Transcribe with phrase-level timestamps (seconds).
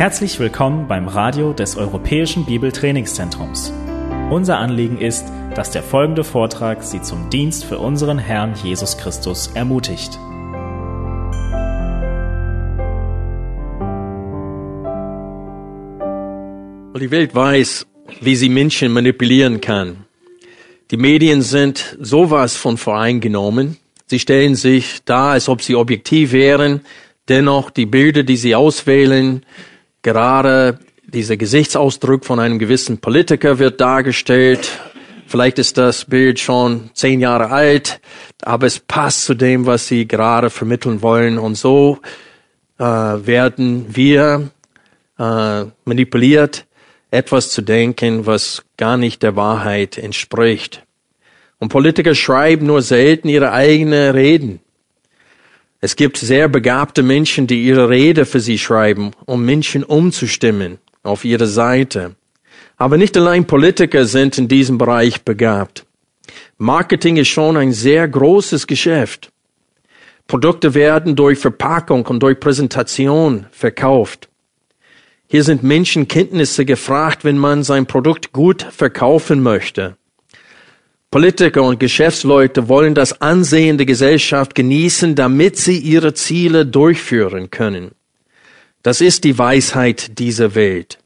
[0.00, 3.70] Herzlich willkommen beim Radio des Europäischen Bibeltrainingszentrums.
[4.30, 9.48] Unser Anliegen ist, dass der folgende Vortrag Sie zum Dienst für unseren Herrn Jesus Christus
[9.48, 10.18] ermutigt.
[16.98, 17.86] Die Welt weiß,
[18.22, 20.06] wie sie Menschen manipulieren kann.
[20.90, 23.76] Die Medien sind sowas von voreingenommen.
[24.06, 26.80] Sie stellen sich dar, als ob sie objektiv wären.
[27.28, 29.44] Dennoch die Bilder, die sie auswählen,
[30.02, 34.70] gerade dieser Gesichtsausdruck von einem gewissen Politiker wird dargestellt.
[35.26, 38.00] Vielleicht ist das Bild schon zehn Jahre alt,
[38.42, 41.38] aber es passt zu dem, was sie gerade vermitteln wollen.
[41.38, 41.98] Und so
[42.78, 44.50] äh, werden wir
[45.18, 46.66] äh, manipuliert,
[47.10, 50.84] etwas zu denken, was gar nicht der Wahrheit entspricht.
[51.58, 54.60] Und Politiker schreiben nur selten ihre eigenen Reden.
[55.82, 61.24] Es gibt sehr begabte Menschen, die ihre Rede für sie schreiben, um Menschen umzustimmen auf
[61.24, 62.16] ihre Seite.
[62.76, 65.86] Aber nicht allein Politiker sind in diesem Bereich begabt.
[66.58, 69.32] Marketing ist schon ein sehr großes Geschäft.
[70.26, 74.28] Produkte werden durch Verpackung und durch Präsentation verkauft.
[75.28, 79.96] Hier sind Menschenkenntnisse gefragt, wenn man sein Produkt gut verkaufen möchte.
[81.10, 87.90] Politiker und Geschäftsleute wollen das Ansehen der Gesellschaft genießen, damit sie ihre Ziele durchführen können.
[88.84, 90.98] Das ist die Weisheit dieser Welt.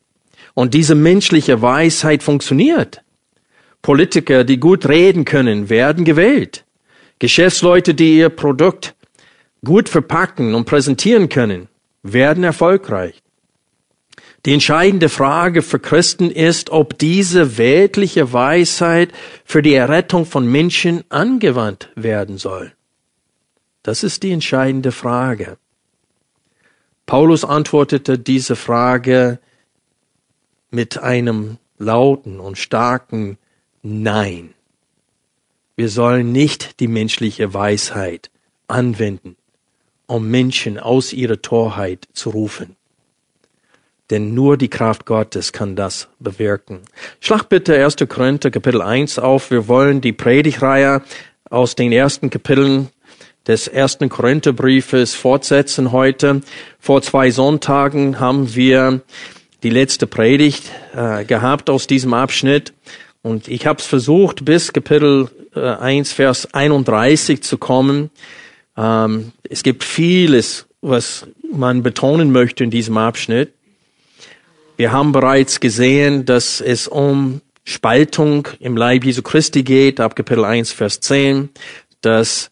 [0.52, 3.02] Und diese menschliche Weisheit funktioniert.
[3.80, 6.64] Politiker, die gut reden können, werden gewählt.
[7.18, 8.94] Geschäftsleute, die ihr Produkt
[9.64, 11.68] gut verpacken und präsentieren können,
[12.02, 13.23] werden erfolgreich.
[14.44, 19.10] Die entscheidende Frage für Christen ist, ob diese weltliche Weisheit
[19.44, 22.72] für die Errettung von Menschen angewandt werden soll.
[23.82, 25.56] Das ist die entscheidende Frage.
[27.06, 29.38] Paulus antwortete diese Frage
[30.70, 33.38] mit einem lauten und starken
[33.83, 34.52] Nein.
[35.77, 38.30] Wir sollen nicht die menschliche Weisheit
[38.68, 39.36] anwenden,
[40.06, 42.77] um Menschen aus ihrer Torheit zu rufen.
[44.10, 46.80] Denn nur die Kraft Gottes kann das bewirken.
[47.20, 47.96] Schlag bitte 1.
[48.08, 49.50] Korinther Kapitel 1 auf.
[49.50, 51.02] Wir wollen die Predigreihe
[51.48, 52.90] aus den ersten Kapiteln
[53.46, 56.40] des ersten Korintherbriefes fortsetzen heute.
[56.78, 59.02] Vor zwei Sonntagen haben wir
[59.62, 62.72] die letzte Predigt äh, gehabt aus diesem Abschnitt.
[63.22, 68.10] Und ich habe es versucht, bis Kapitel äh, 1, Vers 31 zu kommen.
[68.76, 73.52] Ähm, es gibt vieles, was man betonen möchte in diesem Abschnitt.
[74.77, 80.45] Wir haben bereits gesehen, dass es um Spaltung im Leib Jesu Christi geht, ab Kapitel
[80.45, 81.51] 1, Vers 10,
[82.01, 82.51] dass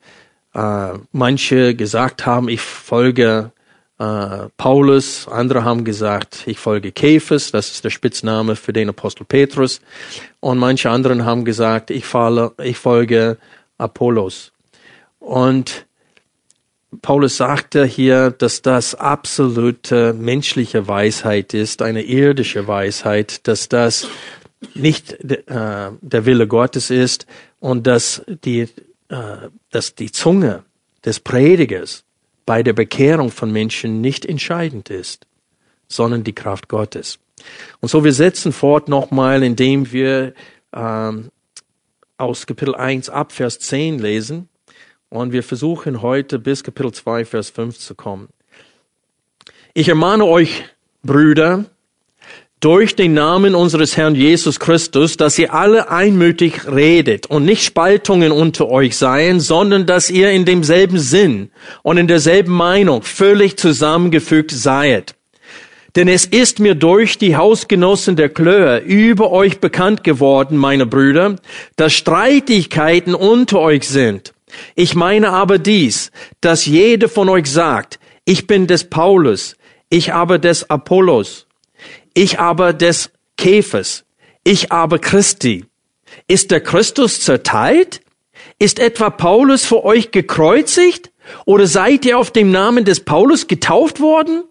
[0.55, 3.51] äh, manche gesagt haben, ich folge
[3.99, 9.25] äh, Paulus, andere haben gesagt, ich folge Kephas, das ist der Spitzname für den Apostel
[9.25, 9.81] Petrus,
[10.39, 13.37] und manche anderen haben gesagt, ich, falle, ich folge
[13.79, 14.53] Apollos.
[15.19, 15.87] Und
[17.01, 24.09] Paulus sagte hier, dass das absolute menschliche Weisheit ist, eine irdische Weisheit, dass das
[24.75, 25.47] nicht äh,
[26.01, 27.27] der Wille Gottes ist
[27.61, 28.69] und dass die,
[29.09, 30.65] äh, dass die Zunge
[31.05, 32.05] des Predigers
[32.45, 35.27] bei der Bekehrung von Menschen nicht entscheidend ist,
[35.89, 37.19] sondern die Kraft Gottes.
[37.81, 40.35] Und so wir setzen fort nochmal, indem wir
[40.73, 41.31] ähm,
[42.19, 44.49] aus Kapitel 1 ab Vers 10 lesen.
[45.13, 48.31] Und wir versuchen heute bis Kapitel 2, Vers 5 zu kommen.
[49.75, 50.65] Ich ermahne euch,
[51.03, 51.67] Brüder,
[52.61, 58.33] durch den Namen unseres Herrn Jesus Christus, dass ihr alle einmütig redet und nicht Spaltungen
[58.33, 61.51] unter euch seien, sondern dass ihr in demselben Sinn
[61.83, 65.15] und in derselben Meinung völlig zusammengefügt seid.
[65.95, 71.37] Denn es ist mir durch die Hausgenossen der Klöhe über euch bekannt geworden, meine Brüder,
[71.77, 74.33] dass Streitigkeiten unter euch sind.
[74.75, 76.11] Ich meine aber dies,
[76.41, 79.57] dass jede von euch sagt, ich bin des Paulus,
[79.89, 81.47] ich aber des Apollos,
[82.15, 84.05] ich aber des Käfers,
[84.45, 85.65] ich aber Christi.
[86.29, 88.01] Ist der Christus zerteilt?
[88.59, 91.11] Ist etwa Paulus für euch gekreuzigt?
[91.47, 94.45] Oder seid ihr auf dem Namen des Paulus getauft worden?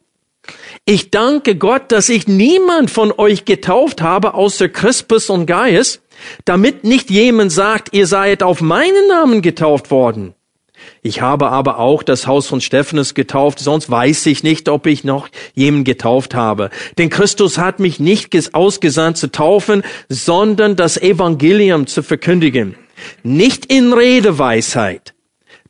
[0.86, 6.01] Ich danke Gott, dass ich niemand von euch getauft habe, außer Crispus und Gaius,
[6.45, 10.33] damit nicht jemand sagt, ihr seid auf meinen Namen getauft worden.
[11.03, 15.03] Ich habe aber auch das Haus von Stephanus getauft, sonst weiß ich nicht, ob ich
[15.03, 16.69] noch jemanden getauft habe.
[16.97, 22.75] Denn Christus hat mich nicht ausgesandt zu taufen, sondern das Evangelium zu verkündigen.
[23.23, 25.13] Nicht in Redeweisheit,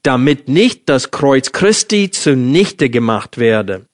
[0.04, 3.86] damit nicht das Kreuz Christi zunichte gemacht werde.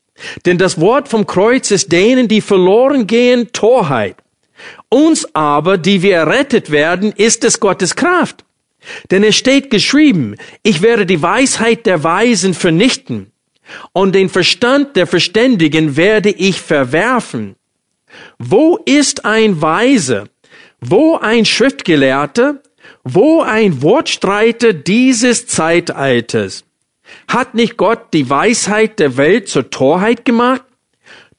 [0.46, 4.16] Denn das Wort vom Kreuz ist denen, die verloren gehen, Torheit.
[4.90, 8.44] Uns aber, die wir errettet werden, ist es Gottes Kraft.
[9.12, 13.32] Denn es steht geschrieben, ich werde die Weisheit der Weisen vernichten
[13.92, 17.56] und den Verstand der Verständigen werde ich verwerfen.
[18.40, 20.30] Wo ist ein Weise?
[20.80, 22.62] Wo ein Schriftgelehrter?
[23.04, 26.64] Wo ein Wortstreiter dieses Zeitalters?
[27.28, 30.64] Hat nicht Gott die Weisheit der Welt zur Torheit gemacht?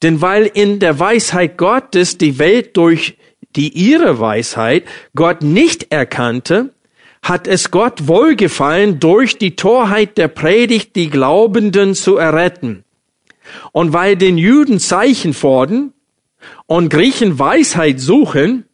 [0.01, 3.17] Denn weil in der Weisheit Gottes die Welt durch
[3.55, 4.85] die ihre Weisheit
[5.15, 6.73] Gott nicht erkannte,
[7.21, 12.85] hat es Gott wohlgefallen, durch die Torheit der Predigt die Glaubenden zu erretten.
[13.71, 15.93] Und weil den Juden Zeichen fordern
[16.65, 18.65] und Griechen Weisheit suchen,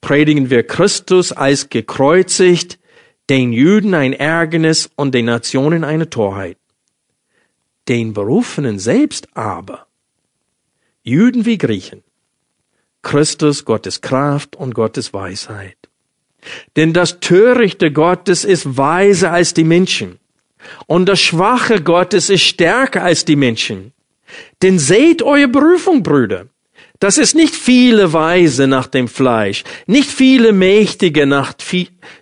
[0.00, 2.78] predigen wir Christus als gekreuzigt,
[3.28, 6.56] den Juden ein Ärgernis und den Nationen eine Torheit.
[7.88, 9.86] Den Berufenen selbst aber,
[11.02, 12.02] Juden wie Griechen,
[13.02, 15.76] Christus Gottes Kraft und Gottes Weisheit.
[16.76, 20.18] Denn das Törichte Gottes ist weiser als die Menschen.
[20.86, 23.92] Und das Schwache Gottes ist stärker als die Menschen.
[24.62, 26.46] Denn seht eure Berufung, Brüder.
[26.98, 31.54] Das ist nicht viele Weise nach dem Fleisch, nicht viele Mächtige nach,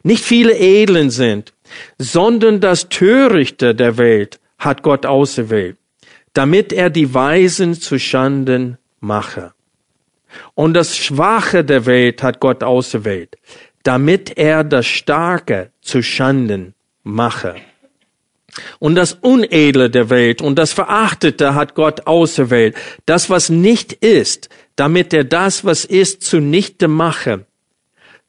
[0.05, 1.53] nicht viele Edlen sind,
[1.99, 5.79] sondern das Törichte der Welt hat Gott auserwählt,
[6.39, 9.55] damit er die Weisen zu Schanden mache.
[10.55, 13.37] Und das Schwache der Welt hat Gott auserwählt,
[13.83, 17.57] damit er das Starke zu Schanden mache.
[18.79, 24.49] Und das Unedle der Welt und das Verachtete hat Gott auserwählt, das, was nicht ist,
[24.77, 27.47] damit er das, was ist, zunichte mache,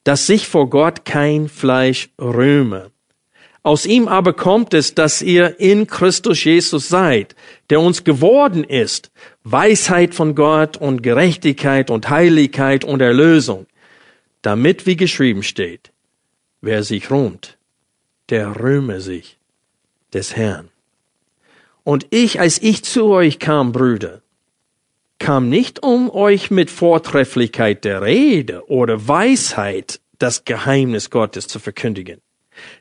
[0.04, 2.90] dass sich vor Gott kein Fleisch rühme.
[3.62, 7.36] Aus ihm aber kommt es, dass ihr in Christus Jesus seid,
[7.70, 9.12] der uns geworden ist,
[9.44, 13.68] Weisheit von Gott und Gerechtigkeit und Heiligkeit und Erlösung
[14.42, 15.92] damit wie geschrieben steht,
[16.62, 17.58] wer sich ruhmt,
[18.30, 19.38] der rühme sich
[20.14, 20.70] des Herrn.
[21.84, 24.22] Und ich, als ich zu euch kam, Brüder,
[25.18, 32.22] kam nicht um euch mit Vortrefflichkeit der Rede oder Weisheit das Geheimnis Gottes zu verkündigen.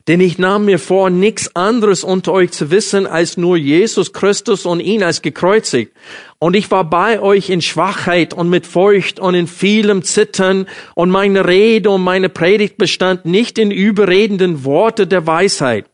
[0.07, 4.65] Denn ich nahm mir vor, nichts anderes unter euch zu wissen, als nur Jesus Christus
[4.65, 5.93] und ihn als gekreuzigt.
[6.39, 11.11] Und ich war bei euch in Schwachheit und mit Furcht und in vielem Zittern, und
[11.11, 15.87] meine Rede und meine Predigt bestand nicht in überredenden Worte der Weisheit,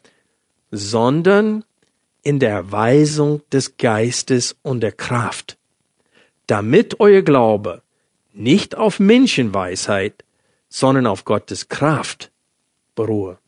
[0.70, 1.64] sondern
[2.22, 5.58] in der Erweisung des Geistes und der Kraft,
[6.46, 7.82] damit euer Glaube
[8.32, 10.24] nicht auf Menschenweisheit,
[10.68, 12.32] sondern auf Gottes Kraft
[12.94, 13.38] beruhe.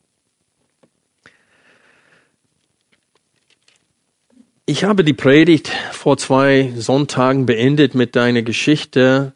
[4.68, 9.32] Ich habe die Predigt vor zwei Sonntagen beendet mit einer Geschichte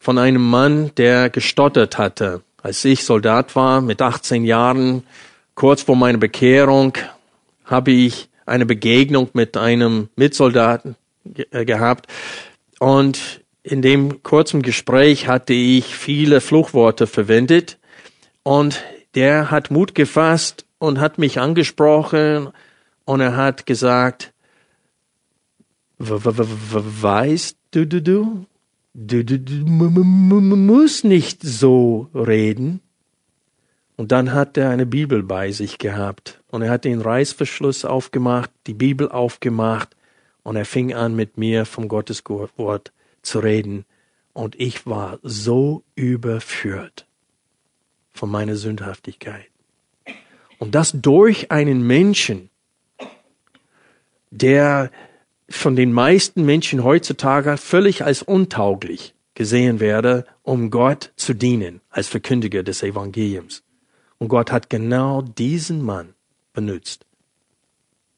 [0.00, 2.42] von einem Mann, der gestottert hatte.
[2.60, 5.04] Als ich Soldat war, mit 18 Jahren,
[5.54, 6.94] kurz vor meiner Bekehrung,
[7.66, 12.08] habe ich eine Begegnung mit einem Mitsoldaten ge äh, gehabt.
[12.80, 17.78] Und in dem kurzen Gespräch hatte ich viele Fluchworte verwendet.
[18.42, 18.82] Und
[19.14, 22.48] der hat Mut gefasst und hat mich angesprochen
[23.04, 24.32] und er hat gesagt,
[25.98, 28.46] weißt du, du, du,
[28.94, 32.80] du, du, du musst nicht so reden.
[33.96, 38.48] Und dann hat er eine Bibel bei sich gehabt und er hat den Reißverschluss aufgemacht,
[38.68, 39.96] die Bibel aufgemacht
[40.44, 43.84] und er fing an mit mir vom Gotteswort zu reden
[44.34, 47.08] und ich war so überführt
[48.12, 49.50] von meiner Sündhaftigkeit.
[50.60, 52.50] Und das durch einen Menschen,
[54.30, 54.92] der
[55.48, 62.08] von den meisten Menschen heutzutage völlig als untauglich gesehen werde, um Gott zu dienen als
[62.08, 63.62] Verkündiger des Evangeliums.
[64.18, 66.14] Und Gott hat genau diesen Mann
[66.52, 67.06] benutzt,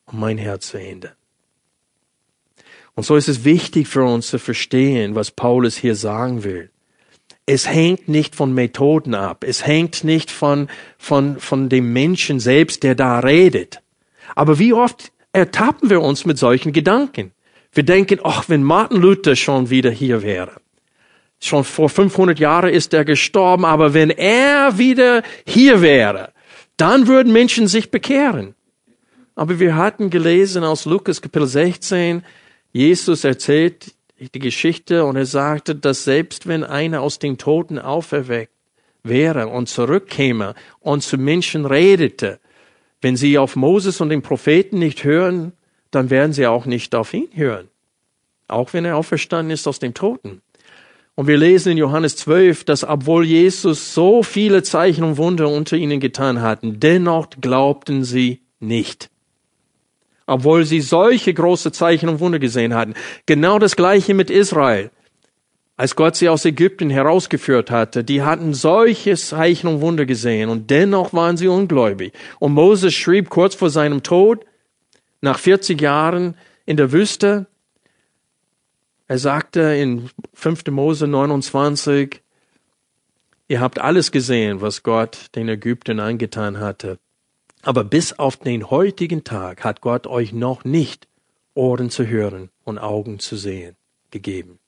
[0.07, 1.13] um mein Herz zu ändern.
[2.95, 6.71] Und so ist es wichtig für uns zu verstehen, was Paulus hier sagen will.
[7.47, 9.45] Es hängt nicht von Methoden ab.
[9.45, 10.69] Es hängt nicht von,
[10.99, 13.83] von, von dem Menschen selbst, der da redet.
[14.35, 17.33] Aber wie oft ertappen wir uns mit solchen Gedanken.
[17.73, 20.61] Wir denken, ach, wenn Martin Luther schon wieder hier wäre.
[21.41, 26.33] Schon vor 500 Jahren ist er gestorben, aber wenn er wieder hier wäre,
[26.77, 28.55] dann würden Menschen sich bekehren.
[29.35, 32.23] Aber wir hatten gelesen aus Lukas Kapitel 16,
[32.73, 38.53] Jesus erzählt die Geschichte und er sagte, dass selbst wenn einer aus den Toten auferweckt
[39.03, 42.40] wäre und zurückkäme und zu Menschen redete,
[43.01, 45.53] wenn sie auf Moses und den Propheten nicht hören,
[45.91, 47.69] dann werden sie auch nicht auf ihn hören.
[48.49, 50.43] auch wenn er auferstanden ist aus dem Toten.
[51.15, 55.77] Und wir lesen in Johannes 12, dass obwohl Jesus so viele Zeichen und Wunder unter
[55.77, 59.11] ihnen getan hatten, dennoch glaubten sie nicht.
[60.27, 62.95] Obwohl sie solche große Zeichen und Wunder gesehen hatten.
[63.27, 64.91] Genau das gleiche mit Israel.
[65.81, 70.69] Als Gott sie aus Ägypten herausgeführt hatte, die hatten solche Zeichen und Wunder gesehen und
[70.69, 72.13] dennoch waren sie ungläubig.
[72.39, 74.45] Und Moses schrieb kurz vor seinem Tod,
[75.23, 77.47] nach 40 Jahren in der Wüste,
[79.09, 80.67] er sagte in 5.
[80.67, 82.21] Mose 29,
[83.49, 86.99] ihr habt alles gesehen, was Gott den Ägyptern angetan hatte.
[87.63, 91.09] Aber bis auf den heutigen Tag hat Gott euch noch nicht
[91.55, 93.77] Ohren zu hören und Augen zu sehen
[94.11, 94.60] gegeben.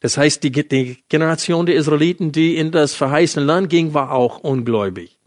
[0.00, 4.38] Das heißt, die, die Generation der Israeliten, die in das verheißene Land ging, war auch
[4.38, 5.18] ungläubig,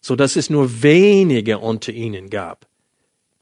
[0.00, 2.66] so dass es nur wenige unter ihnen gab,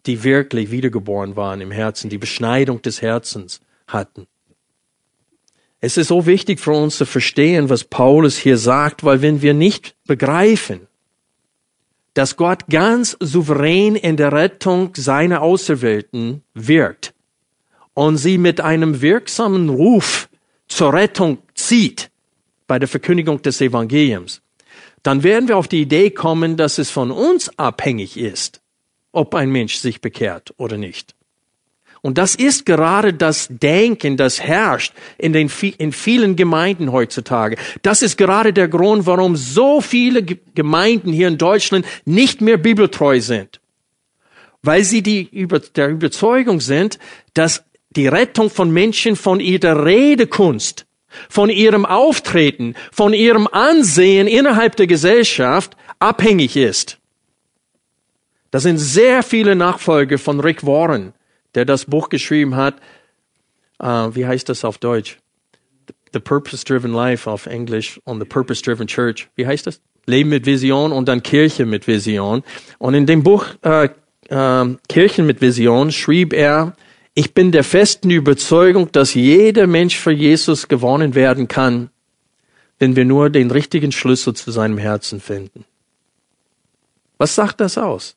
[0.06, 4.26] die wirklich wiedergeboren waren im Herzen, die Beschneidung des Herzens hatten.
[5.80, 9.54] Es ist so wichtig für uns zu verstehen, was Paulus hier sagt, weil wenn wir
[9.54, 10.88] nicht begreifen,
[12.14, 17.14] dass Gott ganz souverän in der Rettung seiner Auserwählten wirkt
[17.94, 20.27] und sie mit einem wirksamen Ruf
[20.68, 22.10] zur Rettung zieht
[22.66, 24.42] bei der Verkündigung des Evangeliums,
[25.02, 28.60] dann werden wir auf die Idee kommen, dass es von uns abhängig ist,
[29.12, 31.14] ob ein Mensch sich bekehrt oder nicht.
[32.00, 37.56] Und das ist gerade das Denken, das herrscht in, den, in vielen Gemeinden heutzutage.
[37.82, 43.20] Das ist gerade der Grund, warum so viele Gemeinden hier in Deutschland nicht mehr bibeltreu
[43.20, 43.60] sind.
[44.62, 45.28] Weil sie die,
[45.74, 46.98] der Überzeugung sind,
[47.34, 47.64] dass
[47.98, 50.86] die Rettung von Menschen von ihrer Redekunst,
[51.28, 56.98] von ihrem Auftreten, von ihrem Ansehen innerhalb der Gesellschaft abhängig ist.
[58.52, 61.12] Das sind sehr viele Nachfolger von Rick Warren,
[61.54, 62.76] der das Buch geschrieben hat.
[63.80, 65.18] Uh, wie heißt das auf Deutsch?
[66.12, 69.28] The Purpose Driven Life auf Englisch und The Purpose Driven Church.
[69.34, 69.80] Wie heißt das?
[70.06, 72.42] Leben mit Vision und dann Kirche mit Vision.
[72.78, 73.90] Und in dem Buch äh,
[74.28, 76.74] äh, Kirchen mit Vision schrieb er,
[77.18, 81.90] ich bin der festen Überzeugung, dass jeder Mensch für Jesus gewonnen werden kann,
[82.78, 85.64] wenn wir nur den richtigen Schlüssel zu seinem Herzen finden.
[87.16, 88.14] Was sagt das aus?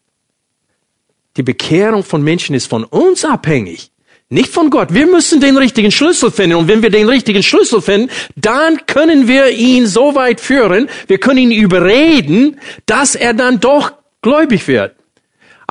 [1.35, 3.89] Die Bekehrung von Menschen ist von uns abhängig,
[4.29, 4.93] nicht von Gott.
[4.93, 6.57] Wir müssen den richtigen Schlüssel finden.
[6.57, 11.17] Und wenn wir den richtigen Schlüssel finden, dann können wir ihn so weit führen, wir
[11.17, 14.95] können ihn überreden, dass er dann doch gläubig wird.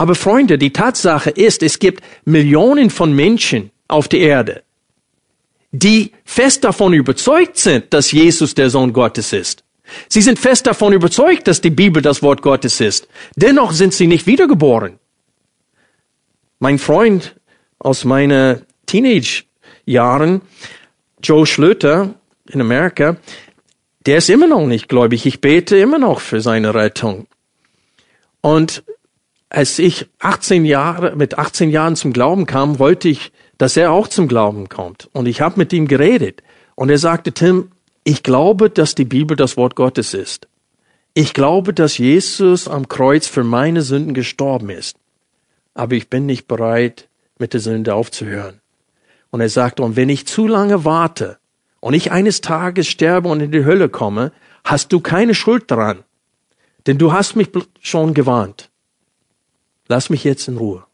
[0.01, 4.63] Aber Freunde, die Tatsache ist, es gibt Millionen von Menschen auf der Erde,
[5.73, 9.63] die fest davon überzeugt sind, dass Jesus der Sohn Gottes ist.
[10.09, 13.09] Sie sind fest davon überzeugt, dass die Bibel das Wort Gottes ist.
[13.37, 14.99] Dennoch sind sie nicht wiedergeboren.
[16.61, 17.37] Mein Freund
[17.79, 20.41] aus meinen Teenage-Jahren,
[21.23, 22.15] Joe Schlöter
[22.49, 23.19] in Amerika,
[24.07, 25.27] der ist immer noch nicht gläubig.
[25.27, 27.27] Ich bete immer noch für seine Rettung.
[28.41, 28.83] Und
[29.51, 34.09] als ich 18 Jahre, mit 18 Jahren zum Glauben kam, wollte ich, dass er auch
[34.09, 35.11] zum Glauben kommt.
[35.13, 36.43] Und ich habe mit ihm geredet.
[36.75, 37.73] Und er sagte, Tim,
[38.05, 40.49] ich glaube, dass die Bibel das Wort Gottes ist.
[41.13, 44.97] Ich glaube, dass Jesus am Kreuz für meine Sünden gestorben ist
[45.75, 48.61] aber ich bin nicht bereit, mit der Sünde aufzuhören.
[49.31, 51.39] Und er sagt, und wenn ich zu lange warte
[51.81, 54.33] und ich eines Tages sterbe und in die Hölle komme,
[54.65, 56.05] hast du keine Schuld daran,
[56.87, 58.70] denn du hast mich schon gewarnt.
[59.91, 60.85] Lass mich jetzt in Ruhe.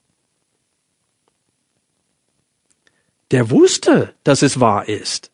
[3.30, 5.30] Der wusste, dass es wahr ist.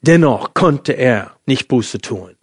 [0.00, 2.36] Dennoch konnte er nicht Buße tun.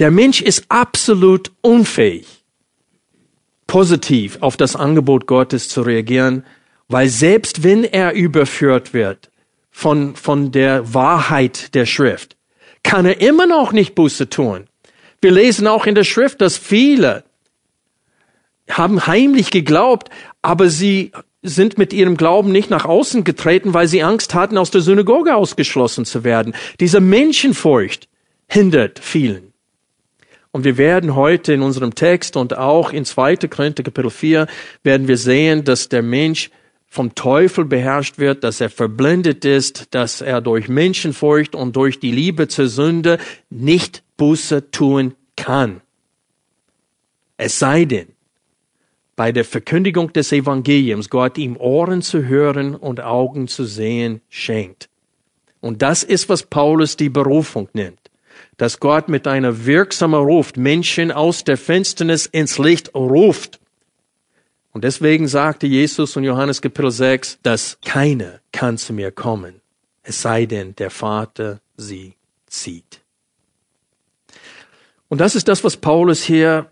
[0.00, 2.44] Der Mensch ist absolut unfähig,
[3.68, 6.44] positiv auf das Angebot Gottes zu reagieren,
[6.88, 9.30] weil selbst wenn er überführt wird
[9.70, 12.36] von, von der Wahrheit der Schrift,
[12.82, 14.66] kann er immer noch nicht Buße tun.
[15.20, 17.22] Wir lesen auch in der Schrift, dass viele
[18.70, 20.10] haben heimlich geglaubt,
[20.42, 24.70] aber sie sind mit ihrem Glauben nicht nach außen getreten, weil sie Angst hatten, aus
[24.70, 26.54] der Synagoge ausgeschlossen zu werden.
[26.80, 28.08] Diese Menschenfurcht
[28.48, 29.52] hindert vielen.
[30.50, 33.36] Und wir werden heute in unserem Text und auch in 2.
[33.48, 34.46] Korinther Kapitel 4
[34.82, 36.50] werden wir sehen, dass der Mensch
[36.88, 42.10] vom Teufel beherrscht wird, dass er verblendet ist, dass er durch Menschenfurcht und durch die
[42.10, 43.18] Liebe zur Sünde
[43.50, 45.82] nicht Buße tun kann.
[47.36, 48.15] Es sei denn,
[49.16, 54.88] bei der Verkündigung des Evangeliums Gott ihm Ohren zu hören und Augen zu sehen schenkt.
[55.60, 58.06] Und das ist, was Paulus die Berufung nennt
[58.56, 63.60] dass Gott mit einer wirksamen Ruft Menschen aus der Finsternis ins Licht ruft.
[64.72, 69.60] Und deswegen sagte Jesus in Johannes Kapitel 6, dass keiner kann zu mir kommen,
[70.02, 72.14] es sei denn, der Vater sie
[72.46, 73.00] zieht.
[75.08, 76.70] Und das ist das, was Paulus hier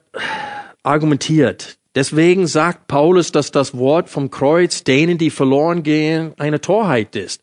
[0.83, 1.79] argumentiert.
[1.95, 7.41] Deswegen sagt Paulus, dass das Wort vom Kreuz denen, die verloren gehen, eine Torheit ist.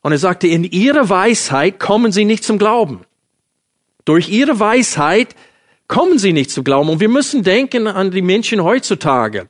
[0.00, 3.00] Und er sagte, in ihrer Weisheit kommen sie nicht zum Glauben.
[4.06, 5.36] Durch ihre Weisheit
[5.88, 6.88] kommen sie nicht zum Glauben.
[6.88, 9.48] Und wir müssen denken an die Menschen heutzutage.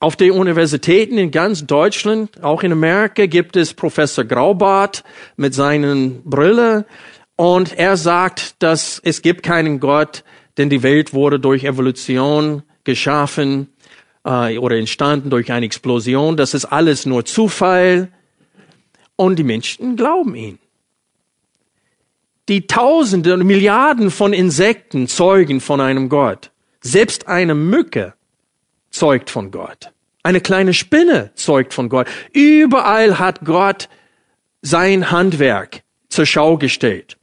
[0.00, 5.02] Auf den Universitäten in ganz Deutschland, auch in Amerika, gibt es Professor Graubart
[5.36, 6.84] mit seinen Brille.
[7.34, 10.22] Und er sagt, dass es gibt keinen Gott,
[10.58, 13.68] denn die Welt wurde durch Evolution geschaffen
[14.24, 16.36] äh, oder entstanden durch eine Explosion.
[16.36, 18.12] Das ist alles nur Zufall.
[19.16, 20.58] Und die Menschen glauben ihn.
[22.48, 26.50] Die Tausende und Milliarden von Insekten zeugen von einem Gott.
[26.80, 28.14] Selbst eine Mücke
[28.90, 29.92] zeugt von Gott.
[30.22, 32.06] Eine kleine Spinne zeugt von Gott.
[32.32, 33.88] Überall hat Gott
[34.62, 37.16] sein Handwerk zur Schau gestellt.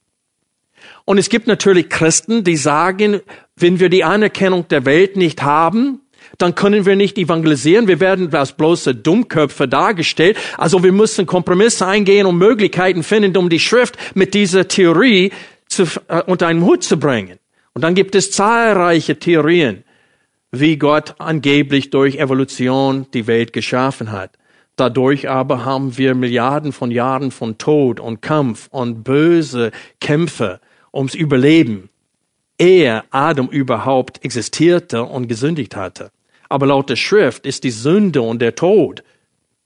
[1.06, 3.22] Und es gibt natürlich Christen, die sagen,
[3.56, 6.02] wenn wir die Anerkennung der Welt nicht haben,
[6.40, 7.88] dann können wir nicht evangelisieren.
[7.88, 10.38] Wir werden als bloße Dummköpfe dargestellt.
[10.58, 15.32] Also wir müssen Kompromisse eingehen und Möglichkeiten finden, um die Schrift mit dieser Theorie
[15.68, 17.38] zu, äh, unter einen Hut zu bringen.
[17.74, 19.84] Und dann gibt es zahlreiche Theorien,
[20.52, 24.32] wie Gott angeblich durch Evolution die Welt geschaffen hat.
[24.78, 29.72] Dadurch aber haben wir Milliarden von Jahren von Tod und Kampf und böse
[30.02, 30.60] Kämpfe
[30.96, 31.90] ums Überleben,
[32.58, 36.12] ehe Adam überhaupt existierte und gesündigt hatte.
[36.50, 39.04] Aber laut der Schrift ist die Sünde und der Tod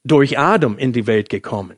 [0.03, 1.75] durch Adam in die Welt gekommen.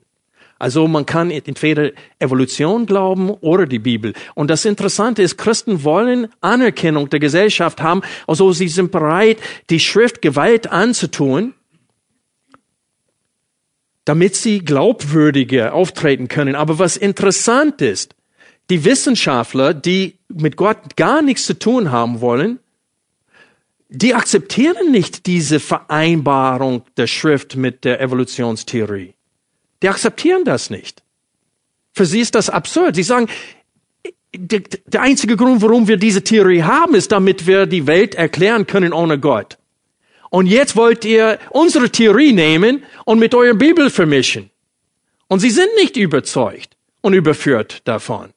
[0.61, 1.89] Also man kann entweder
[2.19, 4.13] Evolution glauben oder die Bibel.
[4.35, 8.03] Und das Interessante ist, Christen wollen Anerkennung der Gesellschaft haben.
[8.27, 9.39] Also sie sind bereit,
[9.71, 11.55] die Schrift Gewalt anzutun,
[14.05, 16.55] damit sie glaubwürdiger auftreten können.
[16.55, 18.13] Aber was interessant ist,
[18.71, 22.59] die Wissenschaftler, die mit Gott gar nichts zu tun haben wollen,
[23.89, 29.13] die akzeptieren nicht diese Vereinbarung der Schrift mit der Evolutionstheorie.
[29.83, 31.03] Die akzeptieren das nicht.
[31.91, 32.95] Für sie ist das absurd.
[32.95, 33.27] Sie sagen,
[34.33, 38.93] der einzige Grund, warum wir diese Theorie haben, ist, damit wir die Welt erklären können
[38.93, 39.57] ohne Gott.
[40.29, 44.49] Und jetzt wollt ihr unsere Theorie nehmen und mit eurer Bibel vermischen.
[45.27, 48.31] Und sie sind nicht überzeugt und überführt davon.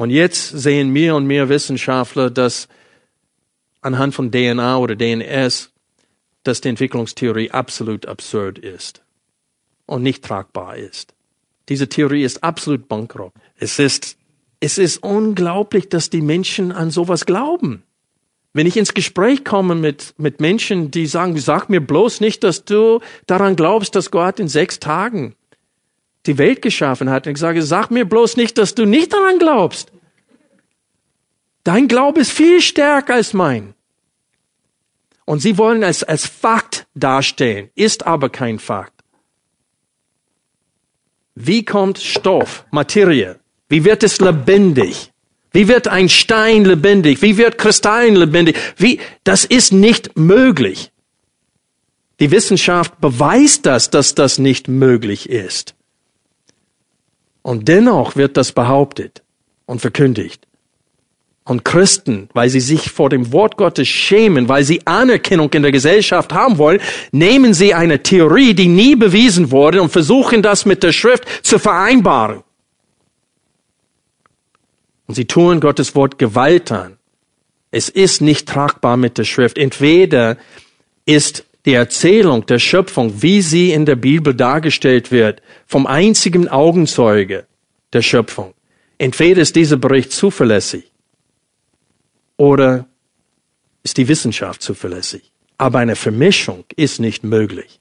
[0.00, 2.68] Und jetzt sehen mehr und mehr Wissenschaftler, dass
[3.82, 5.72] anhand von DNA oder DNS,
[6.42, 9.02] dass die Entwicklungstheorie absolut absurd ist
[9.84, 11.12] und nicht tragbar ist.
[11.68, 13.34] Diese Theorie ist absolut bankrott.
[13.58, 14.16] Es ist,
[14.58, 17.82] es ist unglaublich, dass die Menschen an sowas glauben.
[18.54, 22.64] Wenn ich ins Gespräch komme mit, mit Menschen, die sagen, sag mir bloß nicht, dass
[22.64, 25.34] du daran glaubst, dass Gott in sechs Tagen
[26.26, 27.26] die Welt geschaffen hat.
[27.26, 29.92] Und ich sage, sag mir bloß nicht, dass du nicht daran glaubst.
[31.64, 33.74] Dein Glaube ist viel stärker als mein.
[35.24, 38.92] Und sie wollen es als Fakt darstellen, ist aber kein Fakt.
[41.34, 43.38] Wie kommt Stoff, Materie?
[43.68, 45.12] Wie wird es lebendig?
[45.52, 47.22] Wie wird ein Stein lebendig?
[47.22, 48.56] Wie wird Kristallen lebendig?
[48.76, 50.92] Wie, das ist nicht möglich.
[52.20, 55.74] Die Wissenschaft beweist das, dass das nicht möglich ist.
[57.42, 59.22] Und dennoch wird das behauptet
[59.66, 60.46] und verkündigt.
[61.44, 65.72] Und Christen, weil sie sich vor dem Wort Gottes schämen, weil sie Anerkennung in der
[65.72, 66.80] Gesellschaft haben wollen,
[67.12, 71.58] nehmen sie eine Theorie, die nie bewiesen wurde, und versuchen das mit der Schrift zu
[71.58, 72.42] vereinbaren.
[75.06, 76.98] Und sie tun Gottes Wort Gewalt an.
[77.72, 79.58] Es ist nicht tragbar mit der Schrift.
[79.58, 80.36] Entweder
[81.04, 87.46] ist die Erzählung der Schöpfung, wie sie in der Bibel dargestellt wird, vom einzigen Augenzeuge
[87.92, 88.54] der Schöpfung.
[88.98, 90.90] Entweder ist dieser Bericht zuverlässig
[92.36, 92.86] oder
[93.82, 95.32] ist die Wissenschaft zuverlässig.
[95.58, 97.80] Aber eine Vermischung ist nicht möglich.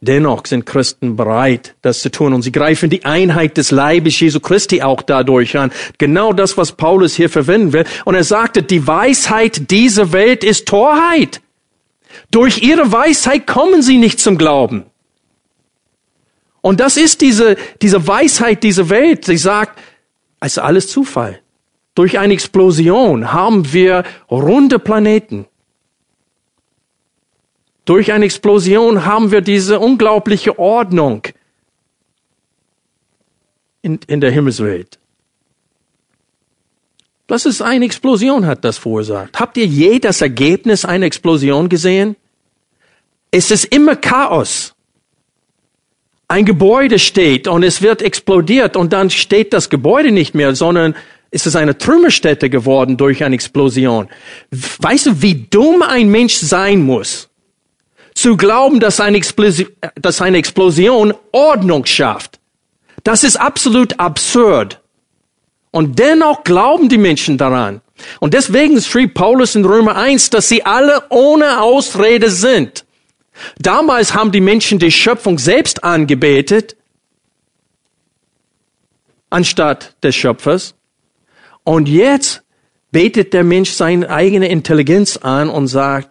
[0.00, 2.32] Dennoch sind Christen bereit, das zu tun.
[2.32, 5.72] Und sie greifen die Einheit des Leibes Jesu Christi auch dadurch an.
[5.98, 7.84] Genau das, was Paulus hier verwenden will.
[8.04, 11.40] Und er sagte, die Weisheit dieser Welt ist Torheit.
[12.30, 14.84] Durch ihre Weisheit kommen sie nicht zum Glauben.
[16.60, 19.24] Und das ist diese, diese Weisheit dieser Welt.
[19.24, 19.78] Sie sagt,
[20.40, 21.40] es ist alles Zufall.
[21.94, 25.46] Durch eine Explosion haben wir runde Planeten.
[27.84, 31.22] Durch eine Explosion haben wir diese unglaubliche Ordnung
[33.82, 34.98] in, in der Himmelswelt.
[37.28, 39.38] Das ist eine Explosion, hat das verursacht.
[39.38, 42.16] Habt ihr je das Ergebnis einer Explosion gesehen?
[43.30, 44.74] Es ist immer Chaos.
[46.26, 50.96] Ein Gebäude steht und es wird explodiert und dann steht das Gebäude nicht mehr, sondern
[51.30, 54.08] es ist eine Trümmerstätte geworden durch eine Explosion.
[54.50, 57.28] Weißt du, wie dumm ein Mensch sein muss,
[58.14, 59.20] zu glauben, dass eine,
[59.96, 62.40] dass eine Explosion Ordnung schafft?
[63.04, 64.80] Das ist absolut absurd.
[65.70, 67.80] Und dennoch glauben die Menschen daran.
[68.20, 72.84] Und deswegen schrieb Paulus in Römer 1, dass sie alle ohne Ausrede sind.
[73.58, 76.76] Damals haben die Menschen die Schöpfung selbst angebetet,
[79.30, 80.74] anstatt des Schöpfers.
[81.64, 82.42] Und jetzt
[82.90, 86.10] betet der Mensch seine eigene Intelligenz an und sagt,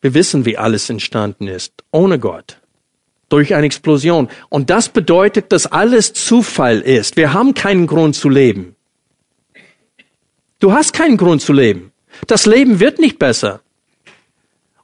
[0.00, 2.61] wir wissen, wie alles entstanden ist, ohne Gott,
[3.32, 4.28] durch eine Explosion.
[4.50, 7.16] Und das bedeutet, dass alles Zufall ist.
[7.16, 8.76] Wir haben keinen Grund zu leben.
[10.58, 11.92] Du hast keinen Grund zu leben.
[12.26, 13.60] Das Leben wird nicht besser.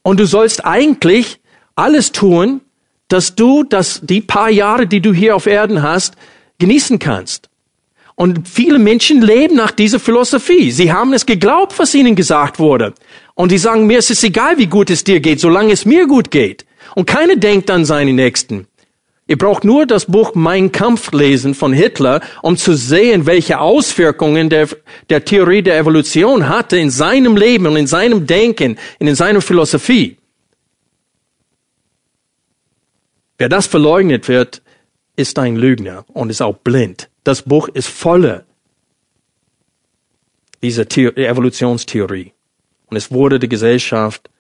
[0.02, 1.40] Und du sollst eigentlich
[1.76, 2.62] alles tun,
[3.08, 6.14] dass du das, die paar Jahre, die du hier auf Erden hast,
[6.58, 7.48] genießen kannst.
[8.14, 10.72] Und viele Menschen leben nach dieser Philosophie.
[10.72, 12.94] Sie haben es geglaubt, was ihnen gesagt wurde.
[13.34, 16.06] Und die sagen, mir ist es egal, wie gut es dir geht, solange es mir
[16.06, 16.64] gut geht.
[16.94, 18.66] Und keiner denkt an seine Nächsten.
[19.26, 24.48] Ihr braucht nur das Buch Mein Kampf lesen von Hitler, um zu sehen, welche Auswirkungen
[24.48, 24.68] der,
[25.10, 29.42] der Theorie der Evolution hatte in seinem Leben und in seinem Denken und in seiner
[29.42, 30.16] Philosophie.
[33.36, 34.62] Wer das verleugnet wird,
[35.14, 37.10] ist ein Lügner und ist auch blind.
[37.22, 38.44] Das Buch ist voller
[40.62, 42.32] dieser The Evolutionstheorie.
[42.86, 44.30] Und es wurde der Gesellschaft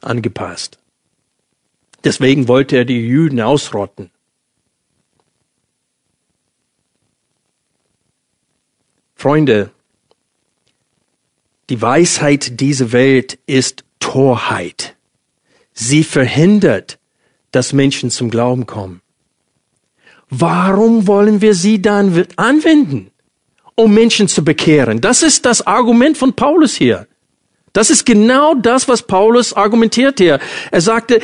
[0.00, 0.79] angepasst.
[2.04, 4.10] Deswegen wollte er die Juden ausrotten.
[9.14, 9.70] Freunde,
[11.68, 14.96] die Weisheit dieser Welt ist Torheit.
[15.74, 16.98] Sie verhindert,
[17.52, 19.02] dass Menschen zum Glauben kommen.
[20.30, 23.10] Warum wollen wir sie dann anwenden,
[23.74, 25.00] um Menschen zu bekehren?
[25.00, 27.06] Das ist das Argument von Paulus hier.
[27.72, 30.38] Das ist genau das, was Paulus argumentiert hier.
[30.70, 31.20] Er sagte,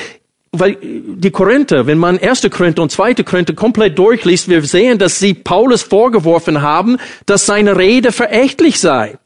[0.60, 5.18] weil die Korinther, wenn man erste Korinther und zweite Korinther komplett durchliest, wir sehen, dass
[5.18, 9.18] sie Paulus vorgeworfen haben, dass seine Rede verächtlich sei.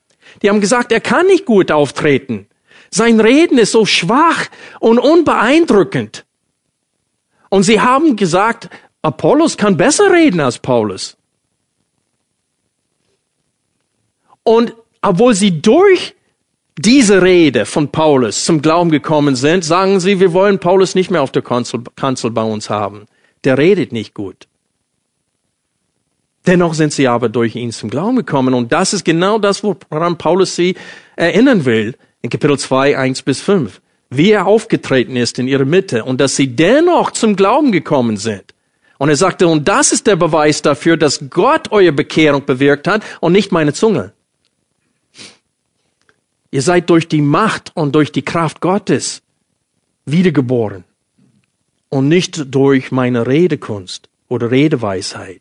[0.42, 2.46] Die haben gesagt, er kann nicht gut auftreten.
[2.90, 4.46] Sein Reden ist so schwach
[4.80, 6.24] und unbeeindruckend.
[7.48, 8.68] Und sie haben gesagt,
[9.02, 11.16] Apollos kann besser reden als Paulus.
[14.42, 16.14] Und obwohl sie durch
[16.78, 21.22] diese Rede von Paulus zum Glauben gekommen sind, sagen sie, wir wollen Paulus nicht mehr
[21.22, 23.06] auf der Kanzel, Kanzel bei uns haben.
[23.44, 24.46] Der redet nicht gut.
[26.46, 28.54] Dennoch sind sie aber durch ihn zum Glauben gekommen.
[28.54, 30.74] Und das ist genau das, woran Paulus sie
[31.16, 33.80] erinnern will in Kapitel 2, 1 bis 5
[34.10, 38.54] wie er aufgetreten ist in ihrer Mitte und dass sie dennoch zum Glauben gekommen sind.
[38.98, 43.02] Und er sagte, und das ist der Beweis dafür, dass Gott eure Bekehrung bewirkt hat
[43.20, 44.12] und nicht meine Zunge.
[46.50, 49.22] Ihr seid durch die Macht und durch die Kraft Gottes
[50.04, 50.84] wiedergeboren
[51.88, 55.40] und nicht durch meine Redekunst oder Redeweisheit.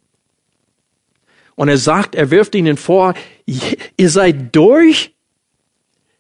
[1.56, 3.14] Und er sagt, er wirft ihnen vor,
[3.46, 5.14] ihr seid durch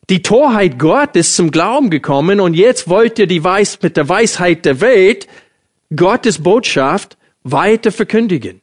[0.09, 4.65] die Torheit Gottes zum Glauben gekommen und jetzt wollt ihr die Weis mit der Weisheit
[4.65, 5.27] der Welt
[5.95, 8.61] Gottes Botschaft weiter verkündigen.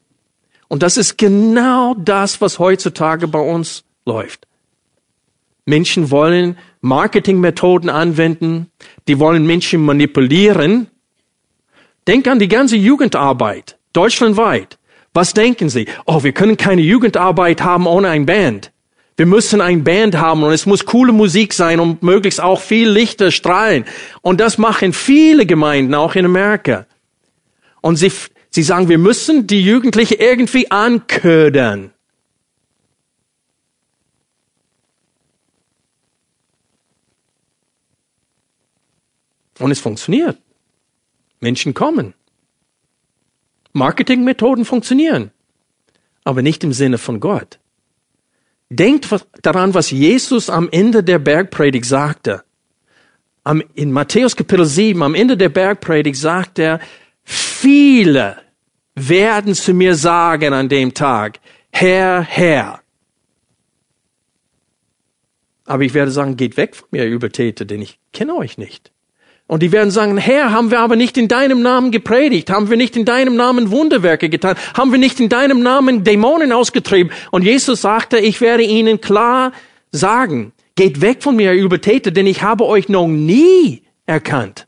[0.69, 4.47] Und das ist genau das, was heutzutage bei uns läuft.
[5.66, 8.70] Menschen wollen Marketingmethoden anwenden,
[9.09, 10.87] die wollen Menschen manipulieren.
[12.07, 14.79] Denk an die ganze Jugendarbeit, deutschlandweit.
[15.12, 15.87] Was denken Sie?
[16.05, 18.70] Oh, wir können keine Jugendarbeit haben ohne ein Band.
[19.16, 22.88] Wir müssen ein Band haben und es muss coole Musik sein und möglichst auch viel
[22.88, 23.87] Lichter strahlen.
[24.20, 26.87] Und das machen viele Gemeinden, auch in Amerika.
[27.81, 28.12] Und sie,
[28.50, 31.92] sie sagen, wir müssen die Jugendlichen irgendwie anködern.
[39.59, 40.38] Und es funktioniert.
[41.40, 42.14] Menschen kommen.
[43.73, 45.31] Marketingmethoden funktionieren.
[46.25, 47.59] Aber nicht im Sinne von Gott.
[48.69, 49.09] Denkt
[49.42, 52.42] daran, was Jesus am Ende der Bergpredigt sagte.
[53.45, 56.81] Am, in Matthäus Kapitel 7, am Ende der Bergpredigt sagt er,
[57.23, 58.38] viele
[58.97, 61.38] werden zu mir sagen an dem Tag,
[61.71, 62.81] Herr, Herr.
[65.64, 68.92] Aber ich werde sagen, geht weg von mir, Übeltäter, denn ich kenne euch nicht.
[69.49, 72.51] Und die werden sagen, Herr, haben wir aber nicht in deinem Namen gepredigt?
[72.51, 74.57] Haben wir nicht in deinem Namen Wunderwerke getan?
[74.75, 77.13] Haben wir nicht in deinem Namen Dämonen ausgetrieben?
[77.31, 79.53] Und Jesus sagte, ich werde ihnen klar
[79.93, 84.67] sagen, geht weg von mir, ihr Übertäter, denn ich habe euch noch nie erkannt.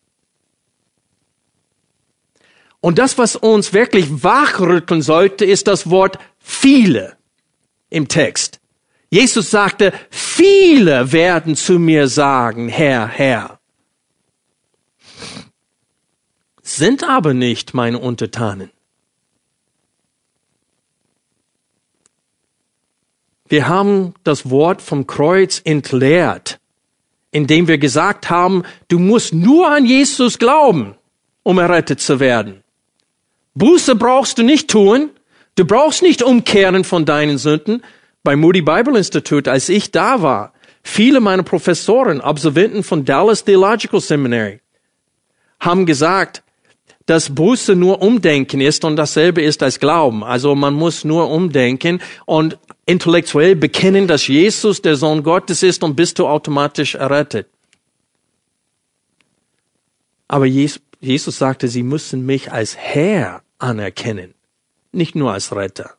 [2.81, 7.17] Und das, was uns wirklich wachrütteln sollte, ist das Wort viele
[7.91, 8.61] im Text.
[9.11, 13.58] Jesus sagte, viele werden zu mir sagen, Herr, Herr.
[16.79, 18.71] Sind aber nicht meine Untertanen.
[23.49, 26.59] Wir haben das Wort vom Kreuz entleert,
[27.31, 30.95] indem wir gesagt haben, du musst nur an Jesus glauben,
[31.43, 32.63] um errettet zu werden.
[33.55, 35.11] Buße brauchst du nicht tun,
[35.57, 37.83] du brauchst nicht umkehren von deinen Sünden.
[38.23, 44.01] Bei Moody Bible Institute, als ich da war, viele meiner Professoren, Absolventen von Dallas Theological
[44.01, 44.61] Seminary,
[45.59, 46.43] haben gesagt,
[47.09, 50.23] dass Buße nur Umdenken ist und dasselbe ist als Glauben.
[50.23, 55.97] Also man muss nur umdenken und intellektuell bekennen, dass Jesus der Sohn Gottes ist und
[55.97, 57.49] bist du automatisch errettet.
[60.29, 60.81] Aber Jesus
[61.39, 64.35] sagte, sie müssen mich als Herr anerkennen,
[64.93, 65.98] nicht nur als Retter.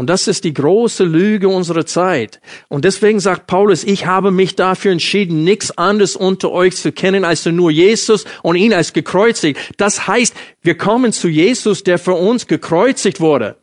[0.00, 2.40] Und das ist die große Lüge unserer Zeit.
[2.68, 7.22] Und deswegen sagt Paulus, ich habe mich dafür entschieden, nichts anderes unter euch zu kennen
[7.22, 9.60] als nur Jesus und ihn als gekreuzigt.
[9.76, 13.58] Das heißt, wir kommen zu Jesus, der für uns gekreuzigt wurde.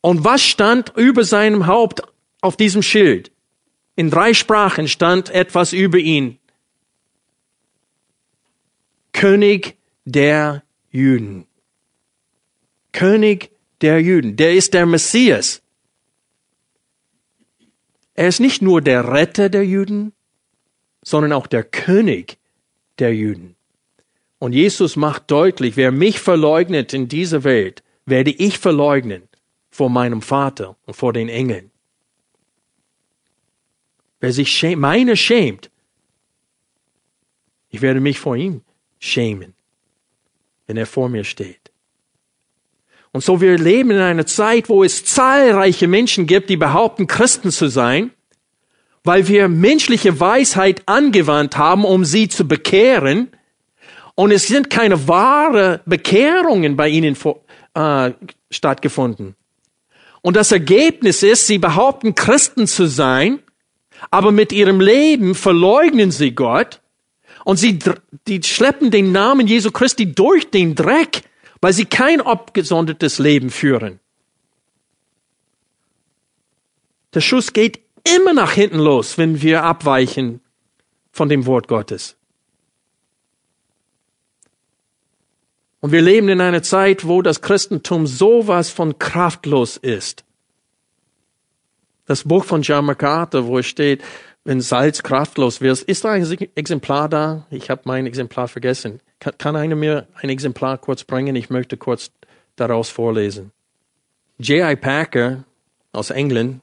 [0.00, 2.02] Und was stand über seinem Haupt
[2.40, 3.30] auf diesem Schild?
[3.94, 6.40] In drei Sprachen stand etwas über ihn.
[9.12, 11.46] König der Juden.
[12.90, 14.36] König der Juden.
[14.36, 15.59] Der ist der Messias.
[18.20, 20.12] Er ist nicht nur der Retter der Juden,
[21.02, 22.36] sondern auch der König
[22.98, 23.56] der Juden.
[24.38, 29.22] Und Jesus macht deutlich, wer mich verleugnet in dieser Welt, werde ich verleugnen
[29.70, 31.70] vor meinem Vater und vor den Engeln.
[34.20, 35.70] Wer sich schämt, meine schämt,
[37.70, 38.60] ich werde mich vor ihm
[38.98, 39.54] schämen,
[40.66, 41.59] wenn er vor mir steht.
[43.12, 47.50] Und so wir leben in einer Zeit, wo es zahlreiche Menschen gibt, die behaupten, Christen
[47.50, 48.10] zu sein,
[49.02, 53.28] weil wir menschliche Weisheit angewandt haben, um sie zu bekehren.
[54.14, 57.16] Und es sind keine wahre Bekehrungen bei ihnen
[57.74, 58.12] äh,
[58.50, 59.34] stattgefunden.
[60.22, 63.40] Und das Ergebnis ist, sie behaupten, Christen zu sein,
[64.10, 66.80] aber mit ihrem Leben verleugnen sie Gott
[67.44, 67.78] und sie
[68.26, 71.22] die schleppen den Namen Jesu Christi durch den Dreck
[71.60, 74.00] weil sie kein abgesondertes Leben führen.
[77.14, 80.40] Der Schuss geht immer nach hinten los, wenn wir abweichen
[81.12, 82.16] von dem Wort Gottes.
[85.80, 90.24] Und wir leben in einer Zeit, wo das Christentum sowas von kraftlos ist.
[92.06, 94.02] Das Buch von John MacArthur, wo es steht,
[94.44, 97.46] wenn Salz kraftlos wird, ist da ein Exemplar da?
[97.50, 99.00] Ich habe mein Exemplar vergessen.
[99.18, 101.36] Kann, kann einer mir ein Exemplar kurz bringen?
[101.36, 102.10] Ich möchte kurz
[102.56, 103.52] daraus vorlesen.
[104.38, 104.76] J.I.
[104.76, 105.44] Packer
[105.92, 106.60] aus England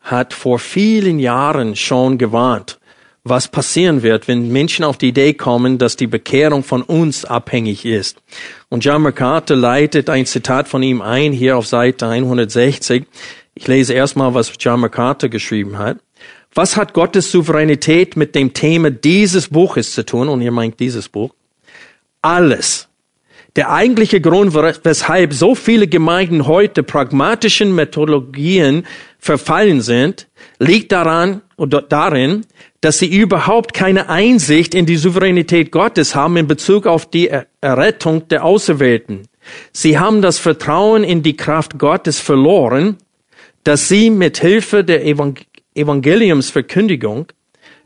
[0.00, 2.78] hat vor vielen Jahren schon gewarnt,
[3.22, 7.86] was passieren wird, wenn Menschen auf die Idee kommen, dass die Bekehrung von uns abhängig
[7.86, 8.18] ist.
[8.68, 13.06] Und John MacArthur leitet ein Zitat von ihm ein, hier auf Seite 160.
[13.54, 15.96] Ich lese erstmal, was John MacArthur geschrieben hat.
[16.54, 20.28] Was hat Gottes Souveränität mit dem Thema dieses Buches zu tun?
[20.28, 21.34] Und ihr meint dieses Buch
[22.22, 22.88] alles.
[23.56, 28.84] Der eigentliche Grund, weshalb so viele Gemeinden heute pragmatischen Methodologien
[29.18, 32.46] verfallen sind, liegt daran oder darin,
[32.80, 38.26] dass sie überhaupt keine Einsicht in die Souveränität Gottes haben in Bezug auf die Errettung
[38.28, 39.28] der Auserwählten.
[39.72, 42.96] Sie haben das Vertrauen in die Kraft Gottes verloren,
[43.62, 45.04] dass sie mit Hilfe der
[45.74, 47.26] Evangeliumsverkündigung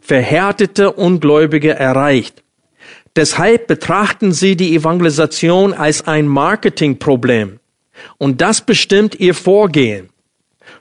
[0.01, 2.43] verhärtete Ungläubige erreicht.
[3.17, 7.59] Deshalb betrachten sie die Evangelisation als ein Marketingproblem.
[8.17, 10.11] Und das bestimmt ihr Vorgehen.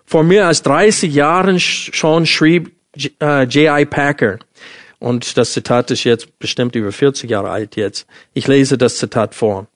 [0.06, 3.66] Vor mehr als 30 Jahren schon schrieb J.I.
[3.66, 4.40] Äh, Packer,
[5.00, 8.08] und das Zitat ist jetzt bestimmt über 40 Jahre alt jetzt.
[8.34, 9.68] Ich lese das Zitat vor.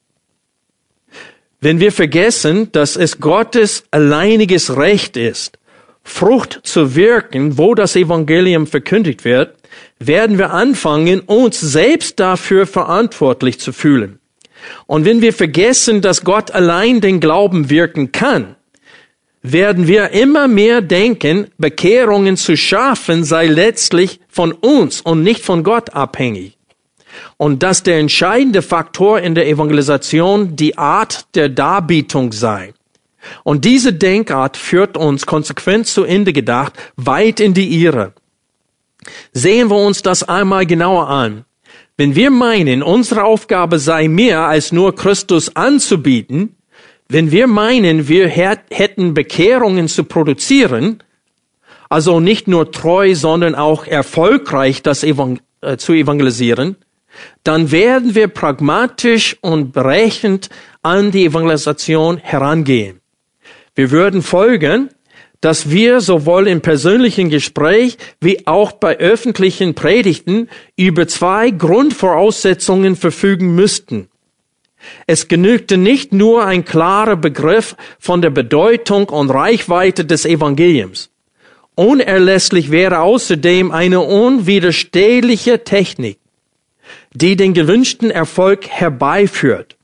[1.60, 5.60] Wenn wir vergessen, dass es Gottes alleiniges Recht ist,
[6.04, 9.56] Frucht zu wirken, wo das Evangelium verkündigt wird,
[10.00, 14.20] werden wir anfangen, uns selbst dafür verantwortlich zu fühlen.
[14.88, 18.56] Und wenn wir vergessen, dass Gott allein den Glauben wirken kann,
[19.42, 25.64] werden wir immer mehr denken, Bekehrungen zu schaffen sei letztlich von uns und nicht von
[25.64, 26.58] Gott abhängig.
[27.38, 32.74] und dass der entscheidende Faktor in der Evangelisation die Art der Darbietung sei.
[33.44, 38.14] Und diese Denkart führt uns konsequent zu Ende gedacht weit in die Irre.
[39.34, 41.46] Sehen wir uns das einmal genauer an.
[41.98, 46.56] Wenn wir meinen, unsere Aufgabe sei mehr als nur Christus anzubieten,
[47.10, 51.04] wenn wir meinen, wir hätten Bekehrungen zu produzieren,
[51.90, 56.78] also nicht nur treu, sondern auch erfolgreich das Evangel äh, zu evangelisieren,
[57.44, 60.50] dann werden wir pragmatisch und berechnend
[60.82, 63.01] an die Evangelisation herangehen.
[63.76, 64.90] Wir würden folgen,
[65.40, 73.56] dass wir sowohl im persönlichen Gespräch wie auch bei öffentlichen Predigten über zwei Grundvoraussetzungen verfügen
[73.56, 74.08] müssten.
[75.08, 81.10] Es genügte nicht nur ein klarer Begriff von der Bedeutung und Reichweite des Evangeliums.
[81.76, 86.20] Unerlässlich wäre außerdem eine unwiderstehliche Technik,
[87.14, 89.78] die den gewünschten Erfolg herbeiführt.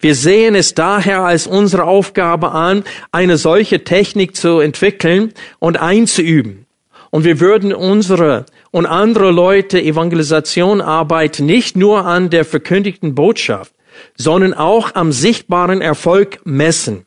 [0.00, 6.66] Wir sehen es daher als unsere Aufgabe an, eine solche Technik zu entwickeln und einzuüben.
[7.10, 13.72] Und wir würden unsere und andere Leute Evangelisationarbeit nicht nur an der verkündigten Botschaft,
[14.16, 17.06] sondern auch am sichtbaren Erfolg messen.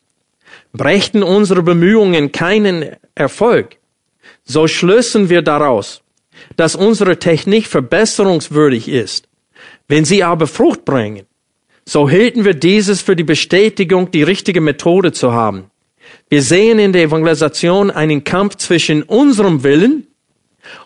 [0.73, 3.77] Brächten unsere Bemühungen keinen Erfolg,
[4.43, 6.01] so schlüssen wir daraus,
[6.57, 9.27] dass unsere Technik verbesserungswürdig ist.
[9.87, 11.25] Wenn sie aber Frucht bringen,
[11.85, 15.71] so hielten wir dieses für die Bestätigung, die richtige Methode zu haben.
[16.29, 20.07] Wir sehen in der Evangelisation einen Kampf zwischen unserem Willen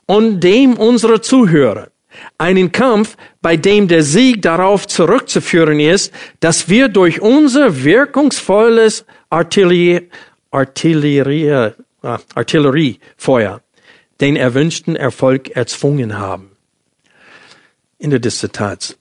[0.05, 1.89] und dem unserer Zuhörer.
[2.37, 10.09] Einen Kampf, bei dem der Sieg darauf zurückzuführen ist, dass wir durch unser wirkungsvolles Artillerie,
[10.51, 13.61] Artillerie, äh, Artilleriefeuer
[14.21, 16.51] den erwünschten Erfolg erzwungen haben.
[17.97, 18.97] In der Dissertation.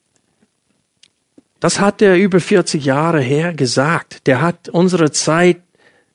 [1.65, 4.27] Das hat er über 40 Jahre her gesagt.
[4.27, 5.63] Der hat unsere Zeit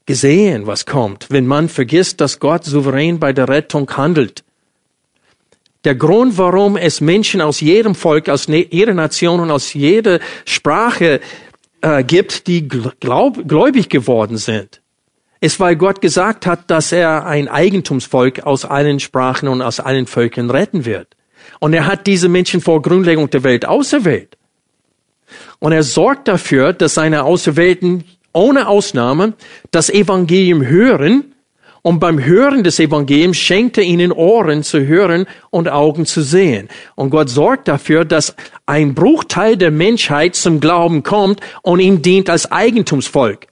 [0.06, 4.44] gesehen, was kommt, wenn man vergisst, dass Gott souverän bei der Rettung handelt.
[5.86, 10.20] Der Grund, warum es Menschen aus jedem Volk, aus ne-, jeder Nation und aus jeder
[10.46, 11.20] Sprache
[11.82, 14.82] äh, gibt, die glaub, gläubig geworden sind,
[15.42, 20.06] ist, weil Gott gesagt hat, dass er ein Eigentumsvolk aus allen Sprachen und aus allen
[20.06, 21.08] Völkern retten wird.
[21.60, 24.38] Und er hat diese Menschen vor Grundlegung der Welt auserwählt.
[25.60, 29.34] Und er sorgt dafür, dass seine Auserwählten ohne Ausnahme
[29.72, 31.34] das Evangelium hören.
[31.82, 36.68] Und beim Hören des Evangeliums schenkt er ihnen Ohren zu hören und Augen zu sehen.
[36.96, 42.30] Und Gott sorgt dafür, dass ein Bruchteil der Menschheit zum Glauben kommt und ihm dient
[42.30, 43.48] als Eigentumsvolk.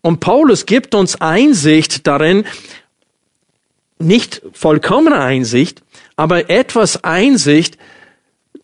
[0.00, 2.44] Und Paulus gibt uns Einsicht darin,
[3.98, 5.82] nicht vollkommene Einsicht,
[6.16, 7.78] aber etwas Einsicht,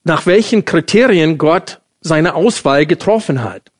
[0.05, 3.71] nach welchen Kriterien Gott seine Auswahl getroffen hat.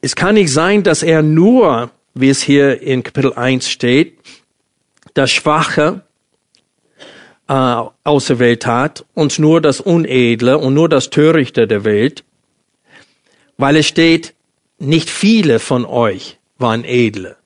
[0.00, 4.18] Es kann nicht sein, dass er nur, wie es hier in Kapitel 1 steht,
[5.14, 6.02] das Schwache
[7.48, 12.24] äh, auserwählt hat und nur das Unedle und nur das Törichte der Welt,
[13.56, 14.34] weil es steht,
[14.78, 17.37] nicht viele von euch waren edle.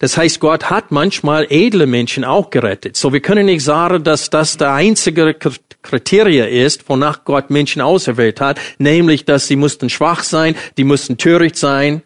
[0.00, 2.96] Das heißt, Gott hat manchmal edle Menschen auch gerettet.
[2.96, 5.36] So, wir können nicht sagen, dass das der einzige
[5.82, 11.18] Kriterie ist, wonach Gott Menschen auserwählt hat, nämlich, dass sie mussten schwach sein, die mussten
[11.18, 12.00] töricht sein,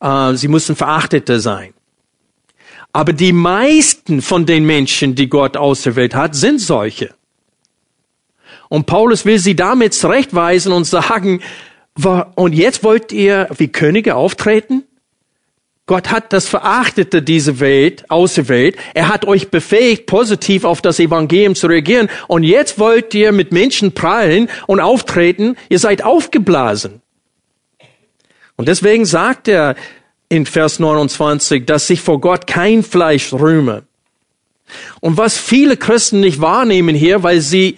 [0.00, 1.72] äh, sie mussten Verachtete sein.
[2.92, 7.14] Aber die meisten von den Menschen, die Gott auserwählt hat, sind solche.
[8.68, 11.40] Und Paulus will sie damit zurechtweisen und sagen,
[12.34, 14.84] und jetzt wollt ihr wie Könige auftreten?
[15.86, 18.76] Gott hat das Verachtete dieser Welt auserwählt.
[18.94, 22.08] Er hat euch befähigt, positiv auf das Evangelium zu reagieren.
[22.28, 25.56] Und jetzt wollt ihr mit Menschen prallen und auftreten.
[25.68, 27.02] Ihr seid aufgeblasen.
[28.56, 29.74] Und deswegen sagt er
[30.28, 33.82] in Vers 29, dass sich vor Gott kein Fleisch rühme.
[35.00, 37.76] Und was viele Christen nicht wahrnehmen hier, weil sie,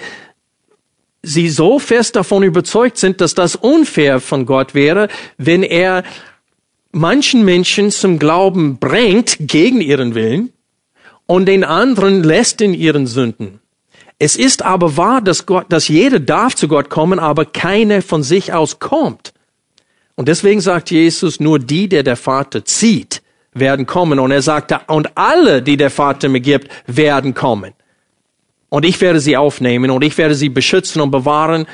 [1.23, 6.05] sie so fest davon überzeugt sind, dass das unfair von Gott wäre, wenn er
[6.95, 10.53] manchen Menschen zum Glauben bringt gegen ihren Willen
[11.27, 13.61] und den anderen lässt in ihren Sünden.
[14.19, 18.23] Es ist aber wahr, dass Gott, dass jeder darf zu Gott kommen, aber keiner von
[18.23, 19.35] sich aus kommt.
[20.15, 23.23] Und deswegen sagt Jesus, nur die, der der Vater zieht,
[23.53, 24.19] werden kommen.
[24.21, 27.73] Und er sagte, und alle, die der Vater mir gibt, werden kommen.
[28.69, 31.67] Und ich werde sie aufnehmen und ich werde sie beschützen und bewahren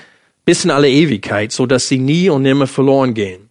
[0.45, 3.49] bis in alle Ewigkeit, so dass sie nie und nimmer verloren gehen.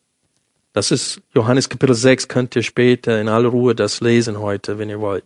[0.73, 4.89] Das ist Johannes Kapitel 6, könnt ihr später in aller Ruhe das lesen heute, wenn
[4.89, 5.23] ihr wollt.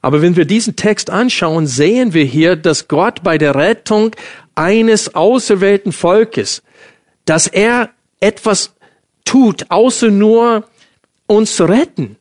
[0.00, 4.14] Aber wenn wir diesen Text anschauen, sehen wir hier, dass Gott bei der Rettung
[4.54, 6.62] eines auserwählten Volkes,
[7.24, 8.74] dass er etwas
[9.24, 10.64] tut, außer nur
[11.26, 12.16] uns zu retten.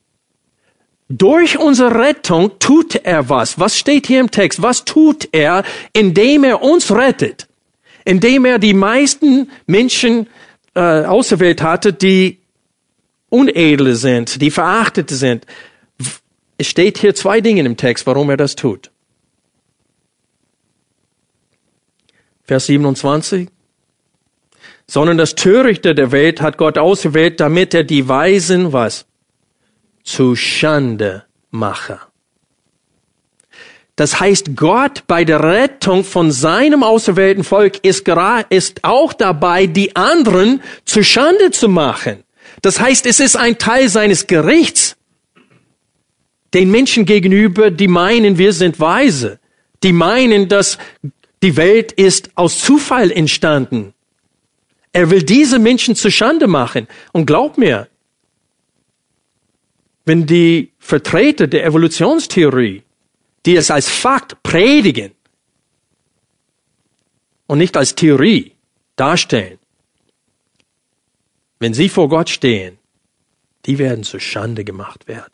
[1.10, 3.60] Durch unsere Rettung tut er was.
[3.60, 4.62] Was steht hier im Text?
[4.62, 5.64] Was tut er,
[5.94, 7.48] indem er uns rettet?
[8.04, 10.28] Indem er die meisten Menschen
[10.78, 12.40] äh, auserwählt hatte, die
[13.30, 15.46] unedle sind, die verachtete sind.
[16.60, 18.92] Es steht hier zwei Dinge im Text, warum er das tut.
[22.44, 23.50] Vers 27.
[24.86, 29.06] Sondern das Törichte der Welt hat Gott auserwählt, damit er die Weisen was?
[30.04, 32.00] Zu Schande mache.
[33.98, 38.08] Das heißt, Gott bei der Rettung von seinem auserwählten Volk ist,
[38.50, 42.24] ist auch dabei, die anderen zu Schande zu machen.
[42.62, 44.96] Das heißt, es ist ein Teil seines Gerichts
[46.54, 49.40] den Menschen gegenüber, die meinen, wir sind weise,
[49.82, 50.78] die meinen, dass
[51.42, 53.94] die Welt ist aus Zufall entstanden.
[54.94, 56.88] Er will diese Menschen zu Schande machen.
[57.14, 57.88] Und glaub mir,
[60.06, 62.84] wenn die Vertreter der Evolutionstheorie,
[63.48, 65.14] die es als Fakt predigen
[67.48, 68.52] und nicht als Theorie
[68.98, 69.58] darstellen,
[71.58, 72.78] wenn sie vor Gott stehen,
[73.66, 75.32] die werden zu Schande gemacht werden.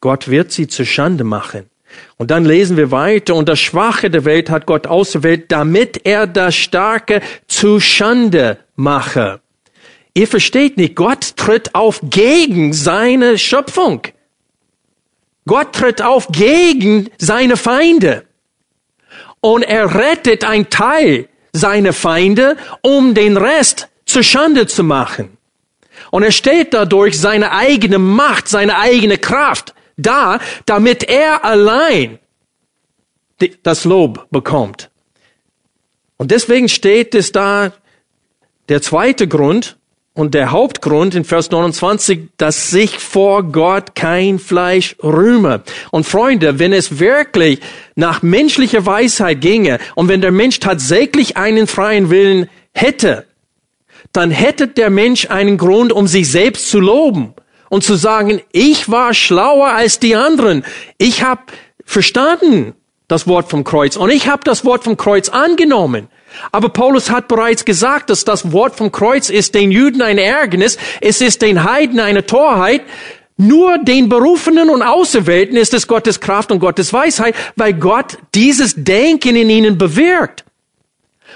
[0.00, 1.70] Gott wird sie zu Schande machen.
[2.18, 6.26] Und dann lesen wir weiter, und das Schwache der Welt hat Gott ausgewählt, damit er
[6.26, 9.40] das Starke zu Schande mache.
[10.12, 14.02] Ihr versteht nicht, Gott tritt auf gegen seine Schöpfung.
[15.46, 18.26] Gott tritt auf gegen seine Feinde.
[19.40, 25.36] Und er rettet ein Teil seiner Feinde, um den Rest zu Schande zu machen.
[26.10, 32.18] Und er stellt dadurch seine eigene Macht, seine eigene Kraft da, damit er allein
[33.62, 34.90] das Lob bekommt.
[36.16, 37.72] Und deswegen steht es da,
[38.68, 39.76] der zweite Grund
[40.16, 45.60] und der Hauptgrund in Vers 29, dass sich vor Gott kein Fleisch rühme.
[45.90, 47.60] Und Freunde, wenn es wirklich
[47.96, 53.26] nach menschlicher Weisheit ginge und wenn der Mensch tatsächlich einen freien Willen hätte,
[54.12, 57.34] dann hätte der Mensch einen Grund, um sich selbst zu loben
[57.68, 60.64] und zu sagen, ich war schlauer als die anderen.
[60.96, 61.42] Ich habe
[61.84, 62.72] verstanden
[63.06, 66.08] das Wort vom Kreuz und ich habe das Wort vom Kreuz angenommen.
[66.52, 70.78] Aber Paulus hat bereits gesagt, dass das Wort vom Kreuz ist den Juden ein Ärgernis,
[71.00, 72.82] es ist den Heiden eine Torheit.
[73.38, 78.74] Nur den Berufenen und Auserwählten ist es Gottes Kraft und Gottes Weisheit, weil Gott dieses
[78.76, 80.46] Denken in ihnen bewirkt.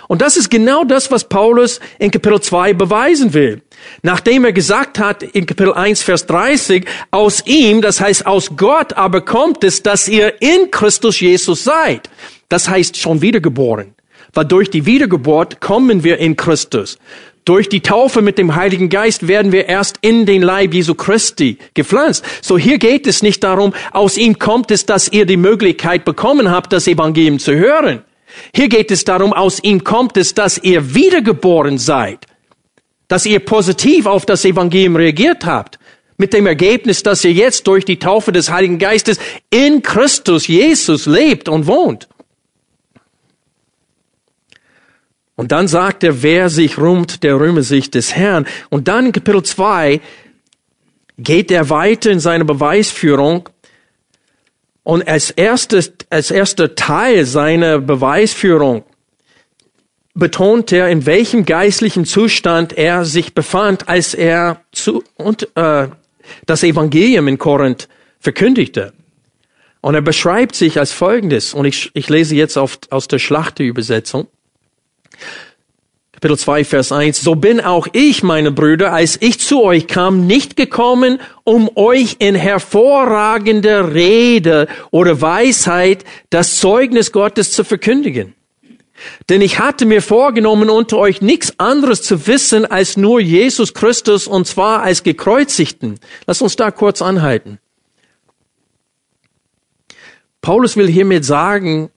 [0.09, 3.63] Und das ist genau das, was Paulus in Kapitel 2 beweisen will.
[4.03, 8.95] Nachdem er gesagt hat in Kapitel 1, Vers 30, aus ihm, das heißt aus Gott,
[8.95, 12.09] aber kommt es, dass ihr in Christus Jesus seid.
[12.49, 13.95] Das heißt schon wiedergeboren.
[14.33, 16.99] Weil durch die Wiedergeburt kommen wir in Christus.
[17.45, 21.59] Durch die Taufe mit dem Heiligen Geist werden wir erst in den Leib Jesu Christi
[21.75, 22.25] gepflanzt.
[22.43, 26.51] So hier geht es nicht darum, aus ihm kommt es, dass ihr die Möglichkeit bekommen
[26.51, 28.05] habt, das Evangelium zu hören.
[28.55, 32.27] Hier geht es darum, aus ihm kommt es, dass ihr wiedergeboren seid,
[33.09, 35.79] dass ihr positiv auf das Evangelium reagiert habt,
[36.19, 39.19] mit dem Ergebnis, dass ihr jetzt durch die Taufe des Heiligen Geistes
[39.49, 42.09] in Christus Jesus lebt und wohnt.
[45.41, 48.47] Und dann sagt er, wer sich rühmt, der rühme sich des Herrn.
[48.69, 50.03] Und dann in Kapitel 2
[51.17, 53.49] geht er weiter in seine Beweisführung
[54.83, 58.85] und als erstes, als erster Teil seiner Beweisführung
[60.13, 65.89] betont er, in welchem geistlichen Zustand er sich befand, als er zu, und, äh,
[66.45, 67.89] das Evangelium in Korinth
[68.19, 68.93] verkündigte.
[69.81, 74.29] Und er beschreibt sich als folgendes, und ich, ich lese jetzt auf, aus der Schlachteübersetzung.
[76.13, 77.23] Kapitel 2, Vers 1.
[77.23, 82.17] So bin auch ich, meine Brüder, als ich zu euch kam, nicht gekommen, um euch
[82.19, 88.35] in hervorragender Rede oder Weisheit das Zeugnis Gottes zu verkündigen.
[89.31, 94.27] Denn ich hatte mir vorgenommen, unter euch nichts anderes zu wissen als nur Jesus Christus
[94.27, 95.99] und zwar als gekreuzigten.
[96.27, 97.59] Lass uns da kurz anhalten.
[100.43, 101.91] Paulus will hiermit sagen,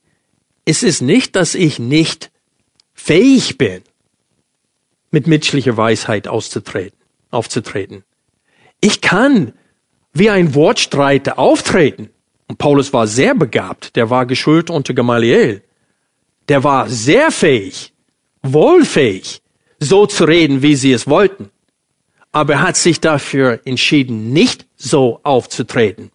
[0.63, 2.31] es ist nicht, dass ich nicht
[3.05, 3.81] fähig bin,
[5.11, 6.97] mit menschlicher Weisheit auszutreten,
[7.31, 8.05] aufzutreten.
[8.79, 9.51] Ich kann
[10.13, 12.11] wie ein Wortstreiter auftreten.
[12.47, 15.63] Und Paulus war sehr begabt, der war geschult unter Gamaliel.
[16.47, 17.91] Der war sehr fähig,
[18.41, 19.41] wohlfähig,
[19.79, 21.49] so zu reden, wie sie es wollten.
[22.31, 26.11] Aber er hat sich dafür entschieden, nicht so aufzutreten.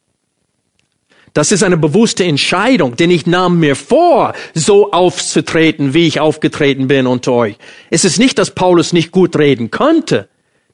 [1.39, 6.89] Das ist eine bewusste Entscheidung, denn ich nahm mir vor, so aufzutreten, wie ich aufgetreten
[6.89, 7.55] bin unter euch.
[7.91, 10.29] Es ist nicht, dass Paulus nicht gut reden konnte.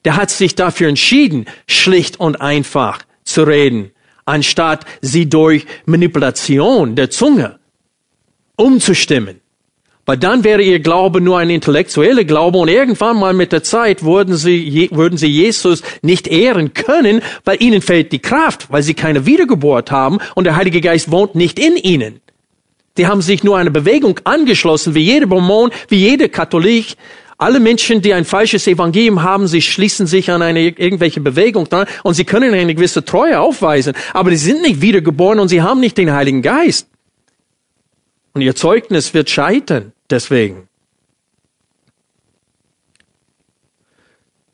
[0.05, 3.91] Der hat sich dafür entschieden, schlicht und einfach zu reden,
[4.25, 7.59] anstatt sie durch Manipulation der Zunge
[8.55, 9.41] umzustimmen.
[10.05, 14.03] Weil dann wäre ihr Glaube nur ein intellektueller Glaube und irgendwann mal mit der Zeit
[14.03, 18.93] würden sie, würden sie Jesus nicht ehren können, weil ihnen fehlt die Kraft, weil sie
[18.93, 22.21] keine Wiedergeburt haben und der Heilige Geist wohnt nicht in ihnen.
[22.97, 26.95] Die haben sich nur eine Bewegung angeschlossen, wie jeder Mormon, wie jeder Katholik.
[27.37, 31.87] Alle Menschen, die ein falsches Evangelium haben, sie schließen sich an eine irgendwelche Bewegung dran
[32.03, 35.81] und sie können eine gewisse Treue aufweisen, aber sie sind nicht wiedergeboren und sie haben
[35.81, 36.87] nicht den Heiligen Geist.
[38.33, 40.67] Und ihr Zeugnis wird scheitern deswegen.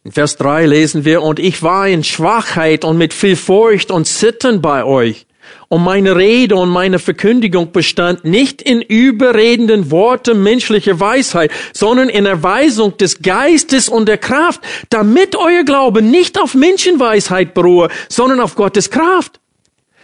[0.03, 4.05] In Vers 3 lesen wir, und ich war in Schwachheit und mit viel Furcht und
[4.05, 5.27] Zittern bei euch.
[5.69, 12.25] Und meine Rede und meine Verkündigung bestand nicht in überredenden Worten menschlicher Weisheit, sondern in
[12.25, 18.55] Erweisung des Geistes und der Kraft, damit euer Glaube nicht auf Menschenweisheit beruhe, sondern auf
[18.55, 19.39] Gottes Kraft.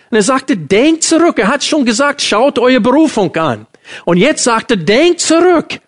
[0.09, 1.37] Und er sagte, denkt zurück.
[1.39, 3.67] Er hat schon gesagt, schaut eure Berufung an.
[4.05, 5.79] Und jetzt sagt er, denkt zurück.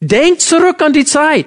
[0.00, 1.46] Denkt zurück an die Zeit,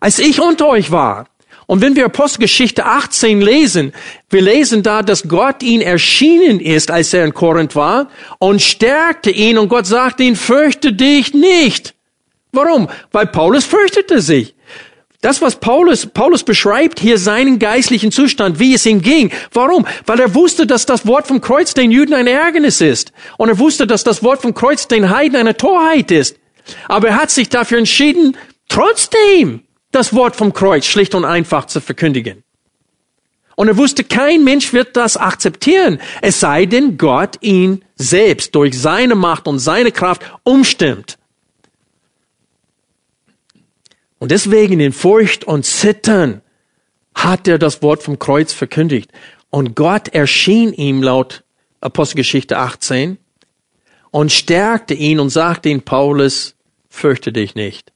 [0.00, 1.26] als ich unter euch war.
[1.66, 3.92] Und wenn wir Apostelgeschichte 18 lesen,
[4.28, 9.30] wir lesen da, dass Gott ihn erschienen ist, als er in Korinth war und stärkte
[9.30, 11.94] ihn und Gott sagte ihn, fürchte dich nicht.
[12.50, 12.88] Warum?
[13.12, 14.54] Weil Paulus fürchtete sich.
[15.22, 19.30] Das, was Paulus, Paulus beschreibt hier seinen geistlichen Zustand, wie es ihm ging.
[19.52, 19.86] Warum?
[20.04, 23.12] Weil er wusste, dass das Wort vom Kreuz den Juden ein Ärgernis ist.
[23.38, 26.36] Und er wusste, dass das Wort vom Kreuz den Heiden eine Torheit ist.
[26.88, 28.36] Aber er hat sich dafür entschieden,
[28.68, 29.62] trotzdem
[29.92, 32.42] das Wort vom Kreuz schlicht und einfach zu verkündigen.
[33.54, 38.76] Und er wusste, kein Mensch wird das akzeptieren, es sei denn Gott ihn selbst durch
[38.76, 41.16] seine Macht und seine Kraft umstimmt.
[44.22, 46.42] Und deswegen in Furcht und Zittern
[47.12, 49.10] hat er das Wort vom Kreuz verkündigt.
[49.50, 51.42] Und Gott erschien ihm laut
[51.80, 53.18] Apostelgeschichte 18
[54.12, 56.54] und stärkte ihn und sagte ihm, Paulus,
[56.88, 57.92] fürchte dich nicht,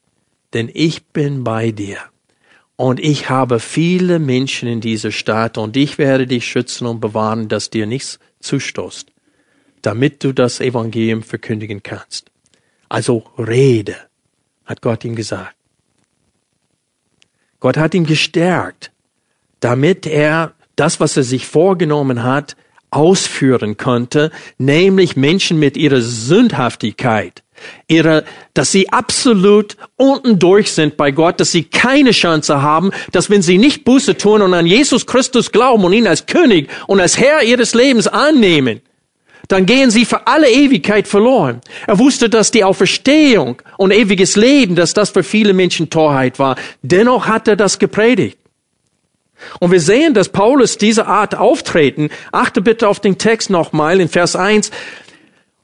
[0.53, 1.99] denn ich bin bei dir.
[2.75, 7.47] Und ich habe viele Menschen in dieser Stadt und ich werde dich schützen und bewahren,
[7.47, 9.13] dass dir nichts zustoßt,
[9.81, 12.33] damit du das Evangelium verkündigen kannst.
[12.89, 13.95] Also rede,
[14.65, 15.56] hat Gott ihm gesagt.
[17.67, 18.93] Gott hat ihn gestärkt,
[19.59, 22.55] damit er das, was er sich vorgenommen hat,
[22.93, 27.43] ausführen konnte, nämlich Menschen mit ihrer Sündhaftigkeit,
[27.89, 28.23] ihre,
[28.55, 33.43] dass sie absolut unten durch sind bei Gott, dass sie keine Chance haben, dass wenn
[33.43, 37.19] sie nicht Buße tun und an Jesus Christus glauben und ihn als König und als
[37.19, 38.81] Herr ihres Lebens annehmen,
[39.49, 41.61] dann gehen sie für alle Ewigkeit verloren.
[41.87, 46.57] Er wusste, dass die Auferstehung und ewiges Leben, dass das für viele Menschen Torheit war.
[46.83, 48.39] Dennoch hat er das gepredigt.
[49.61, 54.09] Und wir sehen, dass Paulus diese Art auftreten, achte bitte auf den Text nochmal in
[54.09, 54.71] Vers 1,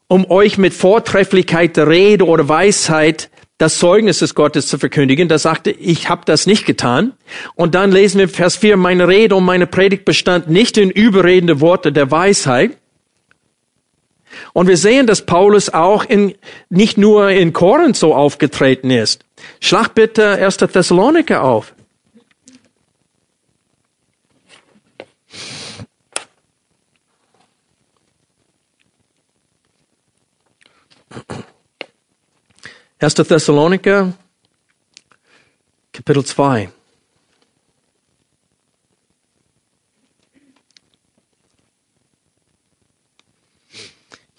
[0.08, 5.28] um euch mit Vortrefflichkeit der Rede oder Weisheit das Zeugnis des Gottes zu verkündigen.
[5.28, 7.12] Da sagte, ich habe das nicht getan.
[7.54, 11.60] Und dann lesen wir Vers 4, meine Rede und meine Predigt bestand nicht in überredende
[11.60, 12.76] Worte der Weisheit,
[14.52, 16.34] und wir sehen, dass Paulus auch in,
[16.68, 19.24] nicht nur in Korinth so aufgetreten ist.
[19.60, 20.56] Schlag bitte 1.
[20.56, 21.74] Thessaloniker auf.
[32.98, 34.12] Erster Thessaloniker,
[35.92, 36.70] Kapitel 2.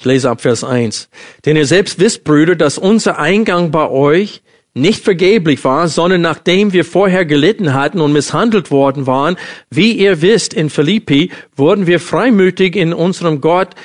[0.03, 1.07] Ich lese ab Vers 1.
[1.45, 4.41] Denn ihr selbst wisst, Brüder, dass unser Eingang bei euch
[4.73, 9.37] nicht vergeblich war, sondern nachdem wir vorher gelitten hatten und misshandelt worden waren,
[9.69, 13.75] wie ihr wisst, in Philippi wurden wir freimütig in unserem Gott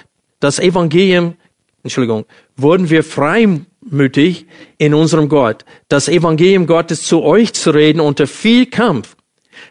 [0.41, 1.37] das Evangelium,
[1.85, 2.25] Entschuldigung,
[2.57, 4.47] wurden wir freimütig
[4.77, 9.15] in unserem Gott, das Evangelium Gottes zu euch zu reden unter viel Kampf.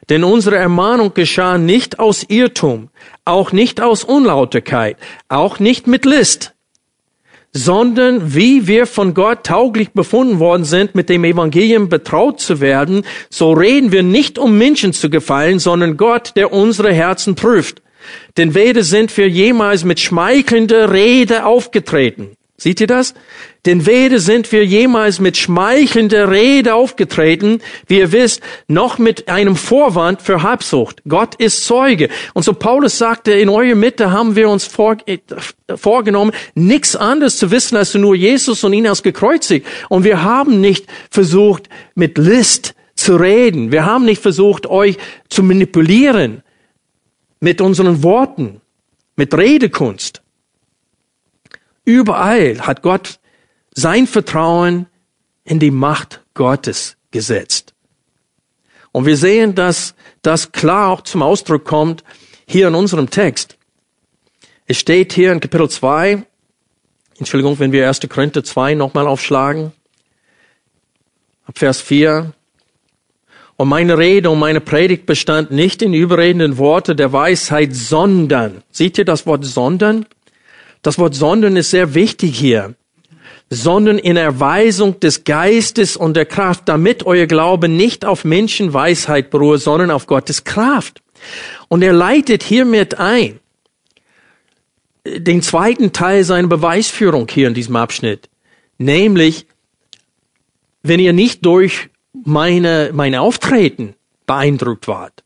[0.10, 2.90] Denn unsere Ermahnung geschah nicht aus Irrtum,
[3.26, 4.98] auch nicht aus Unlauterkeit,
[5.28, 6.54] auch nicht mit List,
[7.52, 13.04] sondern wie wir von Gott tauglich befunden worden sind, mit dem Evangelium betraut zu werden,
[13.30, 17.82] so reden wir nicht um Menschen zu gefallen, sondern Gott, der unsere Herzen prüft.
[18.38, 23.14] Denn weder sind wir jemals mit schmeichelnder Rede aufgetreten, Seht ihr das?
[23.68, 29.56] Denn weder sind wir jemals mit schmeichelnder Rede aufgetreten, wie ihr wisst, noch mit einem
[29.56, 31.04] Vorwand für Habsucht.
[31.08, 32.10] Gott ist Zeuge.
[32.34, 35.20] Und so Paulus sagte, in eurer Mitte haben wir uns vor, äh,
[35.76, 39.68] vorgenommen, nichts anderes zu wissen als nur Jesus und ihn als gekreuzigt.
[39.90, 43.72] Und wir haben nicht versucht, mit List zu reden.
[43.72, 44.98] Wir haben nicht versucht, euch
[45.30, 46.42] zu manipulieren
[47.40, 48.62] mit unseren Worten,
[49.16, 50.24] mit Redekunst.
[51.88, 53.18] Überall hat Gott
[53.74, 54.88] sein Vertrauen
[55.46, 57.74] in die Macht Gottes gesetzt.
[58.92, 62.04] Und wir sehen, dass das klar auch zum Ausdruck kommt
[62.46, 63.58] hier in unserem Text.
[64.66, 66.26] Es steht hier in Kapitel 2,
[67.20, 68.02] Entschuldigung, wenn wir 1.
[68.10, 69.72] Korinther 2 nochmal aufschlagen,
[71.46, 72.34] ab Vers 4.
[73.56, 78.98] Und meine Rede und meine Predigt bestand nicht in überredenden Worte der Weisheit, sondern, seht
[78.98, 80.06] ihr das Wort sondern?
[80.82, 82.76] Das Wort sondern ist sehr wichtig hier.
[83.50, 89.58] Sondern in Erweisung des Geistes und der Kraft, damit euer Glaube nicht auf Menschenweisheit beruhe,
[89.58, 91.02] sondern auf Gottes Kraft.
[91.70, 93.40] Und er leitet hiermit ein
[95.16, 98.30] den zweiten Teil seiner Beweisführung hier in diesem Abschnitt.
[98.78, 99.48] Nämlich,
[100.84, 105.24] wenn ihr nicht durch meine, meine Auftreten beeindruckt wart,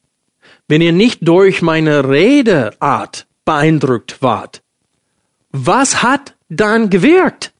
[0.67, 4.60] wenn ihr nicht durch meine Redeart beeindruckt wart,
[5.51, 7.53] was hat dann gewirkt?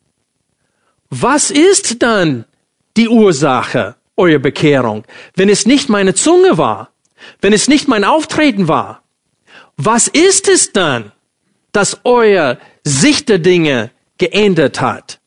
[1.10, 2.46] Was ist dann
[2.98, 6.92] die Ursache eurer Bekehrung, wenn es nicht meine Zunge war,
[7.42, 9.04] wenn es nicht mein Auftreten war?
[9.78, 11.12] Was ist es dann,
[11.72, 15.20] dass euer Sicht der Dinge geändert hat?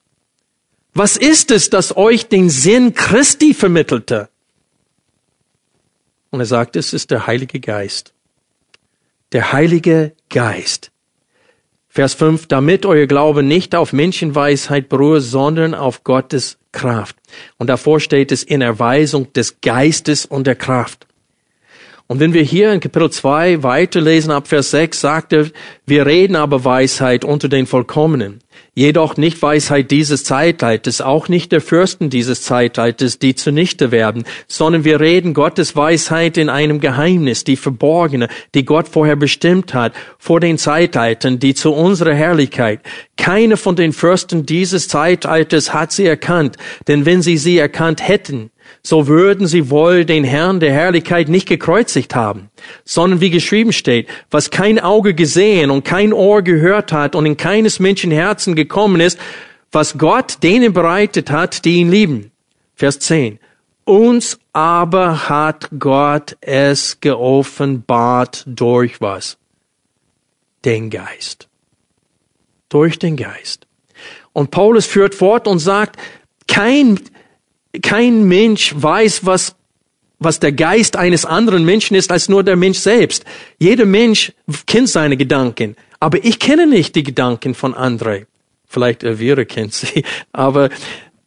[0.95, 4.29] Was ist es, das euch den Sinn Christi vermittelte?
[6.31, 8.13] Und er sagt, es ist der Heilige Geist.
[9.33, 10.93] Der Heilige Geist.
[11.95, 17.15] Vers 5, damit euer Glaube nicht auf Menschenweisheit beruhe, sondern auf Gottes Kraft.
[17.57, 21.07] Und davor steht es in Erweisung des Geistes und der Kraft.
[22.07, 25.47] Und wenn wir hier in Kapitel 2 weiterlesen ab Vers 6, sagt er,
[25.87, 28.41] wir reden aber Weisheit unter den Vollkommenen.
[28.75, 34.85] Jedoch nicht Weisheit dieses Zeitalters, auch nicht der Fürsten dieses Zeitalters, die zunichte werden, sondern
[34.85, 40.41] wir reden Gottes Weisheit in einem Geheimnis, die verborgene, die Gott vorher bestimmt hat, vor
[40.41, 42.81] den Zeitaltern, die zu unserer Herrlichkeit.
[43.17, 48.51] Keine von den Fürsten dieses Zeitalters hat sie erkannt, denn wenn sie sie erkannt hätten,
[48.83, 52.51] so würden sie wohl den Herrn der Herrlichkeit nicht gekreuzigt haben,
[52.85, 57.37] sondern wie geschrieben steht, was kein Auge gesehen und kein Ohr gehört hat und in
[57.37, 59.19] keines Menschen Herzen gekommen ist,
[59.73, 62.31] was Gott denen bereitet hat, die ihn lieben.
[62.75, 63.39] Vers 10.
[63.85, 69.37] Uns aber hat Gott es geoffenbart durch was?
[70.65, 71.49] Den Geist.
[72.69, 73.67] Durch den Geist.
[74.33, 76.01] Und Paulus führt fort und sagt,
[76.49, 76.99] kein
[77.83, 79.57] kein Mensch weiß, was,
[80.19, 83.25] was der Geist eines anderen Menschen ist, als nur der Mensch selbst.
[83.59, 84.33] Jeder Mensch
[84.67, 88.27] kennt seine Gedanken, aber ich kenne nicht die Gedanken von anderen.
[88.67, 90.71] Vielleicht Elvira kennt sie, aber,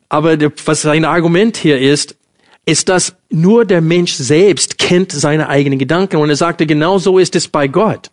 [0.10, 2.16] aber was sein Argument hier ist,
[2.66, 6.18] ist, dass nur der Mensch selbst kennt seine eigenen Gedanken.
[6.18, 8.12] Und er sagte, genau so ist es bei Gott.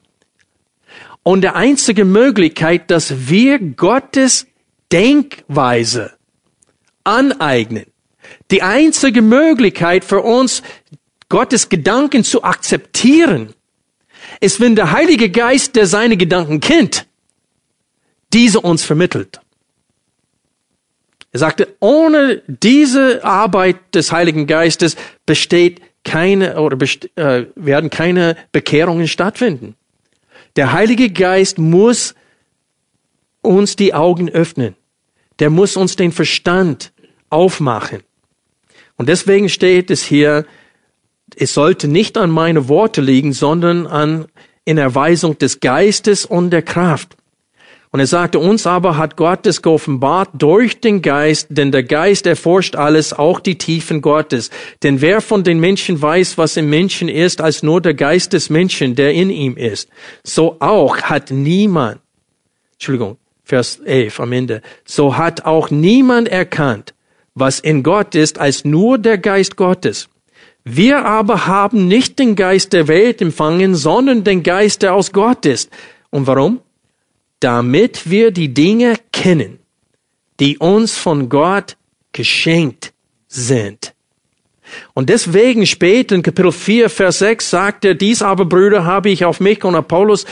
[1.25, 4.47] Und der einzige Möglichkeit, dass wir Gottes
[4.93, 6.13] Denkweise
[7.03, 7.87] aneignen,
[8.51, 10.63] die einzige Möglichkeit für uns,
[11.29, 13.55] Gottes Gedanken zu akzeptieren,
[14.41, 17.07] ist, wenn der Heilige Geist, der seine Gedanken kennt,
[18.33, 19.41] diese uns vermittelt.
[21.33, 28.37] Er sagte, ohne diese Arbeit des Heiligen Geistes besteht keine oder best, äh, werden keine
[28.53, 29.75] Bekehrungen stattfinden.
[30.57, 32.15] Der Heilige Geist muss
[33.43, 34.77] uns die Augen öffnen.
[35.41, 36.93] Der muss uns den Verstand
[37.31, 38.03] aufmachen.
[38.97, 40.47] Und deswegen steht es hier,
[41.37, 44.27] es sollte nicht an meine Worte liegen, sondern an
[44.65, 47.17] in Erweisung des Geistes und der Kraft.
[47.95, 52.27] Und er sagte, uns aber hat Gott es geoffenbart durch den Geist, denn der Geist
[52.27, 54.51] erforscht alles, auch die Tiefen Gottes.
[54.83, 58.51] Denn wer von den Menschen weiß, was im Menschen ist, als nur der Geist des
[58.51, 59.89] Menschen, der in ihm ist,
[60.25, 62.01] so auch hat niemand,
[62.73, 66.95] Entschuldigung, Vers 11 am Ende, so hat auch niemand erkannt,
[67.35, 70.09] was in Gott ist, als nur der Geist Gottes.
[70.65, 75.45] Wir aber haben nicht den Geist der Welt empfangen, sondern den Geist, der aus Gott
[75.45, 75.71] ist.
[76.11, 76.61] Und warum?
[77.41, 79.59] Damit wir die Dinge kennen,
[80.41, 81.77] die uns von Gott
[82.13, 82.93] geschenkt
[83.29, 83.93] sind.
[84.95, 89.25] Und deswegen später in Kapitel 4, Vers 6 sagt er, dies aber, Brüder, habe ich
[89.25, 90.25] auf mich und Paulus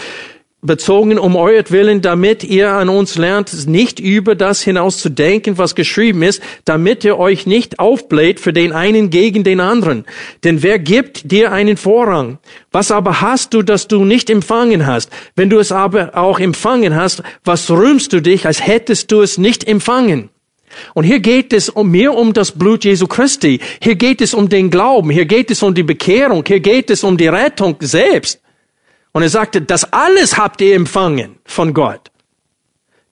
[0.62, 5.74] bezogen um euretwillen, damit ihr an uns lernt, nicht über das hinaus zu denken, was
[5.74, 10.04] geschrieben ist, damit ihr euch nicht aufbläht für den einen gegen den anderen.
[10.44, 12.38] Denn wer gibt dir einen Vorrang?
[12.70, 15.10] Was aber hast du, das du nicht empfangen hast?
[15.34, 19.38] Wenn du es aber auch empfangen hast, was rühmst du dich, als hättest du es
[19.38, 20.30] nicht empfangen?
[20.94, 23.60] Und hier geht es um mehr um das Blut Jesu Christi.
[23.82, 25.10] Hier geht es um den Glauben.
[25.10, 26.44] Hier geht es um die Bekehrung.
[26.46, 28.41] Hier geht es um die Rettung selbst.
[29.12, 32.10] Und er sagte, das alles habt ihr empfangen von Gott.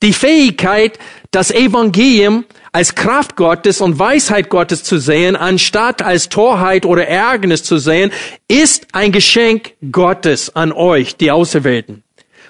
[0.03, 0.99] Die Fähigkeit,
[1.31, 7.63] das Evangelium als Kraft Gottes und Weisheit Gottes zu sehen, anstatt als Torheit oder Ärgernis
[7.65, 8.11] zu sehen,
[8.49, 12.03] ist ein Geschenk Gottes an euch, die Auserwählten.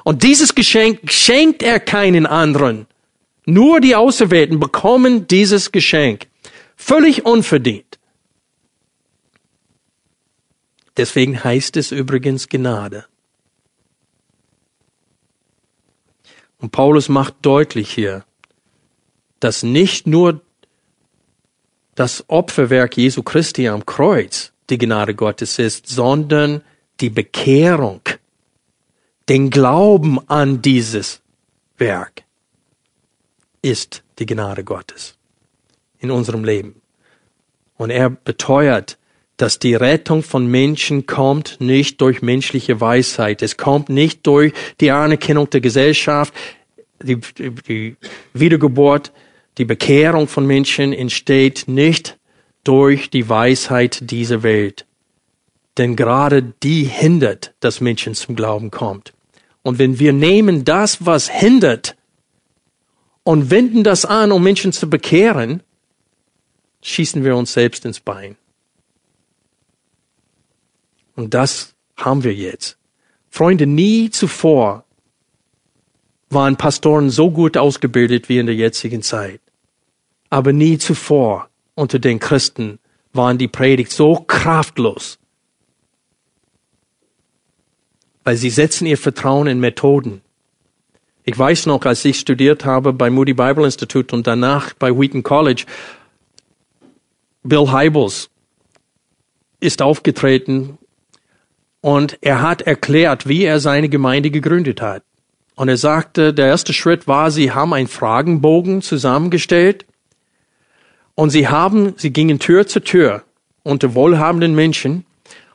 [0.04, 2.86] Und dieses Geschenk schenkt er keinen anderen.
[3.46, 6.26] Nur die Auserwählten bekommen dieses Geschenk.
[6.76, 7.98] Völlig unverdient.
[10.96, 13.06] Deswegen heißt es übrigens Gnade.
[16.60, 18.24] Und Paulus macht deutlich hier,
[19.40, 20.42] dass nicht nur
[21.94, 26.62] das Opferwerk Jesu Christi am Kreuz die Gnade Gottes ist, sondern
[27.00, 28.02] die Bekehrung,
[29.28, 31.20] den Glauben an dieses
[31.78, 32.24] Werk
[33.62, 35.16] ist die Gnade Gottes
[35.98, 36.80] in unserem Leben.
[37.76, 38.98] Und er beteuert,
[39.40, 43.40] dass die Rettung von Menschen kommt nicht durch menschliche Weisheit.
[43.40, 46.34] Es kommt nicht durch die Anerkennung der Gesellschaft.
[47.02, 47.16] Die,
[47.66, 47.96] die,
[48.34, 49.12] Wiedergeburt,
[49.56, 52.18] die Bekehrung von Menschen entsteht nicht
[52.64, 54.84] durch die Weisheit dieser Welt.
[55.78, 59.14] Denn gerade die hindert, dass Menschen zum Glauben kommt.
[59.62, 61.96] Und wenn wir nehmen das, was hindert,
[63.22, 65.62] und wenden das an, um Menschen zu bekehren,
[66.82, 68.36] schießen wir uns selbst ins Bein.
[71.20, 72.78] Und das haben wir jetzt.
[73.28, 74.84] Freunde, nie zuvor
[76.30, 79.42] waren Pastoren so gut ausgebildet wie in der jetzigen Zeit.
[80.30, 82.78] Aber nie zuvor unter den Christen
[83.12, 85.18] waren die Predigt so kraftlos.
[88.24, 90.22] Weil sie setzen ihr Vertrauen in Methoden.
[91.24, 95.22] Ich weiß noch, als ich studiert habe bei Moody Bible Institute und danach bei Wheaton
[95.22, 95.66] College,
[97.42, 98.30] Bill Hybels
[99.60, 100.78] ist aufgetreten
[101.80, 105.02] und er hat erklärt, wie er seine Gemeinde gegründet hat.
[105.56, 109.84] Und er sagte, der erste Schritt war, sie haben einen Fragenbogen zusammengestellt
[111.14, 113.24] und sie haben, sie gingen Tür zu Tür
[113.62, 115.04] unter wohlhabenden Menschen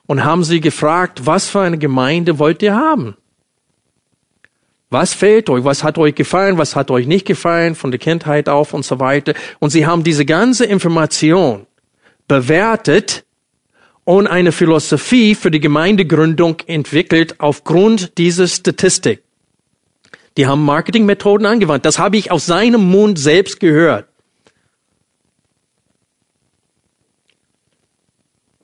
[0.05, 3.17] und haben sie gefragt, was für eine Gemeinde wollt ihr haben?
[4.91, 5.63] Was fehlt euch?
[5.63, 6.57] Was hat euch gefallen?
[6.57, 7.75] Was hat euch nicht gefallen?
[7.75, 9.33] Von der Kindheit auf und so weiter.
[9.59, 11.65] Und sie haben diese ganze Information
[12.27, 13.24] bewertet
[14.05, 19.23] und eine Philosophie für die Gemeindegründung entwickelt aufgrund dieser Statistik.
[20.37, 21.85] Die haben Marketingmethoden angewandt.
[21.85, 24.07] Das habe ich aus seinem Mund selbst gehört.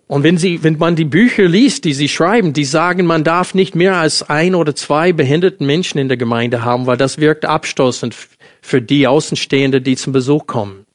[0.08, 3.54] Und wenn sie, wenn man die Bücher liest, die sie schreiben, die sagen, man darf
[3.54, 7.46] nicht mehr als ein oder zwei behinderten Menschen in der Gemeinde haben, weil das wirkt
[7.46, 8.14] abstoßend
[8.62, 10.86] für die Außenstehende, die zum Besuch kommen.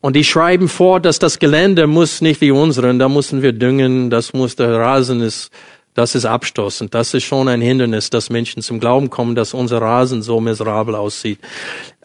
[0.00, 4.08] Und die schreiben vor, dass das Gelände muss nicht wie unseren, da müssen wir düngen,
[4.08, 5.50] das muss der Rasen ist,
[5.94, 6.94] das ist abstoßend.
[6.94, 10.94] Das ist schon ein Hindernis, dass Menschen zum Glauben kommen, dass unser Rasen so miserabel
[10.94, 11.38] aussieht.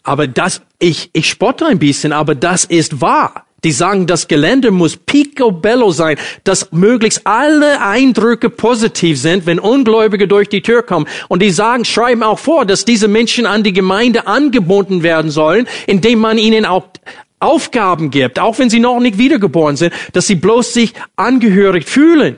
[0.03, 3.45] Aber das, ich, ich spotte ein bisschen, aber das ist wahr.
[3.63, 10.27] Die sagen, das Gelände muss picobello sein, dass möglichst alle Eindrücke positiv sind, wenn Ungläubige
[10.27, 11.07] durch die Tür kommen.
[11.29, 15.67] Und die sagen, schreiben auch vor, dass diese Menschen an die Gemeinde angebunden werden sollen,
[15.87, 16.83] indem man ihnen auch
[17.39, 22.37] Aufgaben gibt, auch wenn sie noch nicht wiedergeboren sind, dass sie bloß sich angehörig fühlen.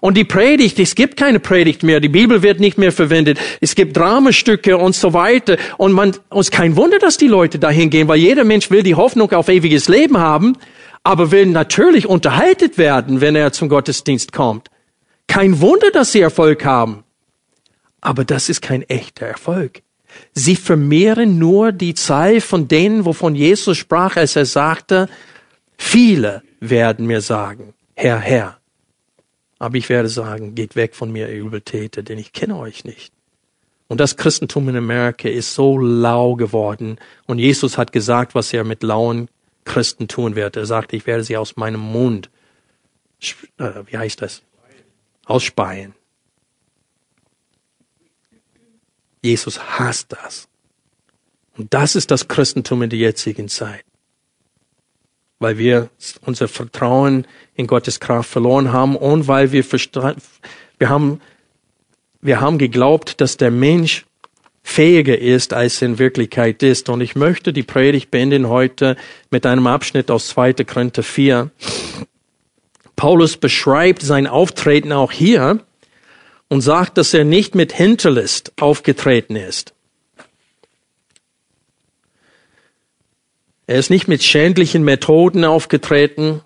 [0.00, 3.74] Und die Predigt, es gibt keine Predigt mehr, die Bibel wird nicht mehr verwendet, es
[3.74, 5.56] gibt Dramastücke und so weiter.
[5.76, 8.94] Und man, uns kein Wunder, dass die Leute dahin gehen, weil jeder Mensch will die
[8.94, 10.56] Hoffnung auf ewiges Leben haben,
[11.04, 14.68] aber will natürlich unterhaltet werden, wenn er zum Gottesdienst kommt.
[15.26, 17.04] Kein Wunder, dass sie Erfolg haben.
[18.00, 19.82] Aber das ist kein echter Erfolg.
[20.32, 25.08] Sie vermehren nur die Zahl von denen, wovon Jesus sprach, als er sagte,
[25.76, 28.58] viele werden mir sagen, Herr, Herr.
[29.58, 33.12] Aber ich werde sagen, geht weg von mir, ihr Übeltäter, denn ich kenne euch nicht.
[33.88, 36.98] Und das Christentum in Amerika ist so lau geworden.
[37.26, 39.28] Und Jesus hat gesagt, was er mit lauen
[39.64, 40.56] Christen tun wird.
[40.56, 42.30] Er sagt, ich werde sie aus meinem Mund,
[43.58, 44.42] äh, wie heißt das?
[45.24, 45.94] Ausspeien.
[49.22, 50.48] Jesus hasst das.
[51.56, 53.84] Und das ist das Christentum in der jetzigen Zeit.
[55.40, 55.90] Weil wir
[56.22, 61.20] unser Vertrauen in Gottes Kraft verloren haben und weil wir, wir haben
[62.20, 64.04] wir haben geglaubt, dass der Mensch
[64.62, 66.88] fähiger ist, als er in Wirklichkeit ist.
[66.88, 68.96] Und ich möchte die Predigt beenden heute
[69.30, 70.54] mit einem Abschnitt aus 2.
[70.64, 71.50] Korinther 4.
[72.96, 75.60] Paulus beschreibt sein Auftreten auch hier
[76.48, 79.74] und sagt, dass er nicht mit Hinterlist aufgetreten ist.
[83.66, 86.40] Er ist nicht mit schändlichen Methoden aufgetreten.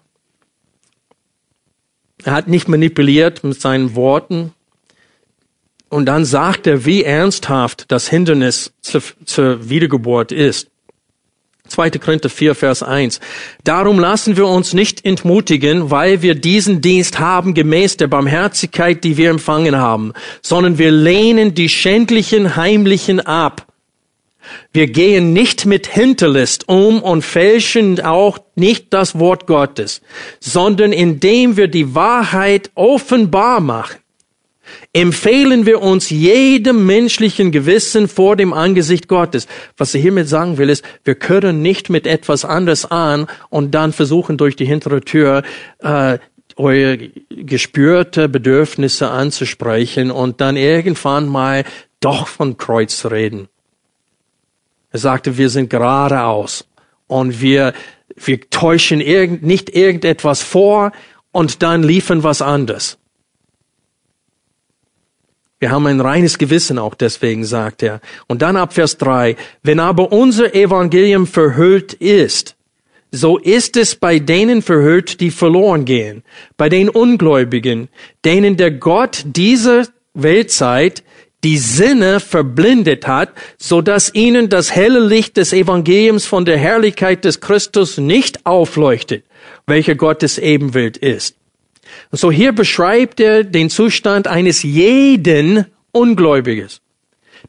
[2.25, 4.53] Er hat nicht manipuliert mit seinen Worten.
[5.89, 10.72] Und dann sagt er, wie ernsthaft das Hindernis zur, Wiedergeburt ist.
[11.73, 11.91] 2.
[11.91, 13.21] Korinther 4, Vers 1.
[13.65, 19.17] Darum lassen wir uns nicht entmutigen, weil wir diesen Dienst haben gemäß der Barmherzigkeit, die
[19.17, 23.67] wir empfangen haben, sondern wir lehnen die schändlichen, heimlichen ab.
[24.73, 30.03] Wir gehen nicht mit Hinterlist um und fälschen auch nicht das Wort Gottes,
[30.41, 34.02] sondern indem wir die Wahrheit offenbar machen
[34.93, 39.47] empfehlen wir uns jedem menschlichen Gewissen vor dem Angesicht Gottes.
[39.77, 43.93] Was ich hiermit sagen will, ist, wir können nicht mit etwas anderes an und dann
[43.93, 45.43] versuchen durch die hintere Tür
[45.79, 46.19] äh,
[46.57, 46.99] eure
[47.31, 51.65] gespürte Bedürfnisse anzusprechen und dann irgendwann mal
[52.01, 53.49] doch von Kreuz reden.
[54.91, 56.67] Er sagte, wir sind geradeaus
[57.07, 57.73] und wir,
[58.17, 60.93] wir täuschen irgend, nicht irgendetwas vor
[61.33, 62.99] und dann liefern was anderes.
[65.63, 68.01] Wir haben ein reines Gewissen auch deswegen, sagt er.
[68.27, 72.57] Und dann ab Vers 3, wenn aber unser Evangelium verhüllt ist,
[73.13, 76.25] so ist es bei denen verhüllt, die verloren gehen,
[76.57, 77.91] bei den Ungläubigen,
[78.25, 81.05] denen der Gott dieser Weltzeit
[81.45, 87.25] die Sinne verblindet hat, so dass ihnen das helle Licht des Evangeliums von der Herrlichkeit
[87.25, 89.23] des Christus nicht aufleuchtet,
[89.69, 91.37] welcher Gottes Ebenbild ist.
[92.13, 96.83] Und so hier beschreibt er den Zustand eines jeden Ungläubiges.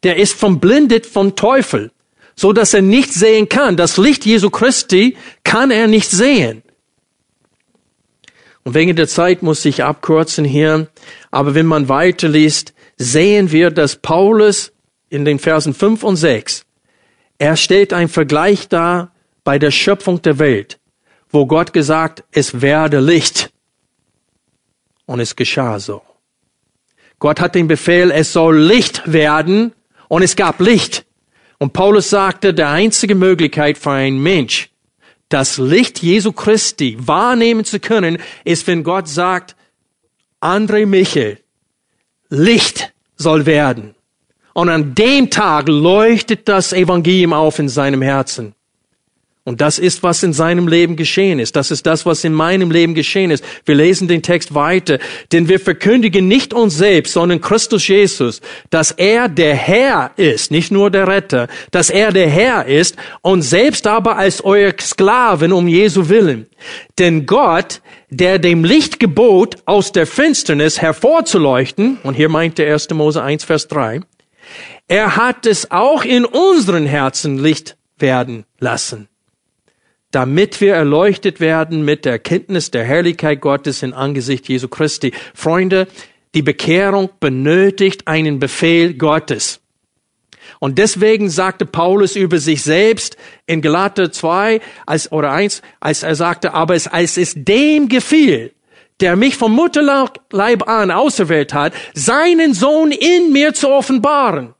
[0.03, 1.91] Der ist verblindet vom Teufel,
[2.35, 3.77] so dass er nicht sehen kann.
[3.77, 6.63] Das Licht Jesu Christi kann er nicht sehen.
[8.63, 10.87] Und wegen der Zeit muss ich abkürzen hier.
[11.29, 14.71] Aber wenn man weiterliest, sehen wir, dass Paulus
[15.09, 16.65] in den Versen 5 und 6,
[17.37, 20.79] er stellt einen Vergleich dar bei der Schöpfung der Welt,
[21.29, 23.52] wo Gott gesagt, es werde Licht.
[25.05, 26.01] Und es geschah so.
[27.19, 29.73] Gott hat den Befehl, es soll Licht werden
[30.09, 31.05] und es gab Licht.
[31.57, 34.69] Und Paulus sagte, der einzige Möglichkeit für einen Mensch,
[35.29, 39.55] das Licht Jesu Christi wahrnehmen zu können, ist, wenn Gott sagt,
[40.41, 41.39] André Michel,
[42.29, 43.95] Licht soll werden.
[44.53, 48.53] Und an dem Tag leuchtet das Evangelium auf in seinem Herzen.
[49.45, 51.57] Und das ist, was in seinem Leben geschehen ist.
[51.57, 53.43] Das ist das, was in meinem Leben geschehen ist.
[53.65, 54.99] Wir lesen den Text weiter.
[55.33, 58.39] Denn wir verkündigen nicht uns selbst, sondern Christus Jesus,
[58.69, 63.41] dass er der Herr ist, nicht nur der Retter, dass er der Herr ist und
[63.41, 66.47] selbst aber als euer Sklaven um Jesu willen.
[66.97, 72.91] Denn Gott, der dem Licht gebot, aus der Finsternis hervorzuleuchten, und hier meint der 1.
[72.91, 73.99] Mose 1, Vers 3,
[74.87, 79.09] er hat es auch in unseren Herzen Licht werden lassen
[80.13, 85.11] damit wir erleuchtet werden mit der Kenntnis der Herrlichkeit Gottes in Angesicht Jesu Christi.
[85.33, 85.87] Freunde,
[86.35, 89.59] die Bekehrung benötigt einen Befehl Gottes.
[90.59, 96.15] Und deswegen sagte Paulus über sich selbst in Galater 2 als, oder 1, als er
[96.15, 98.53] sagte, aber es, als es dem gefiel,
[98.99, 104.53] der mich vom Mutterleib an auserwählt hat, seinen Sohn in mir zu offenbaren,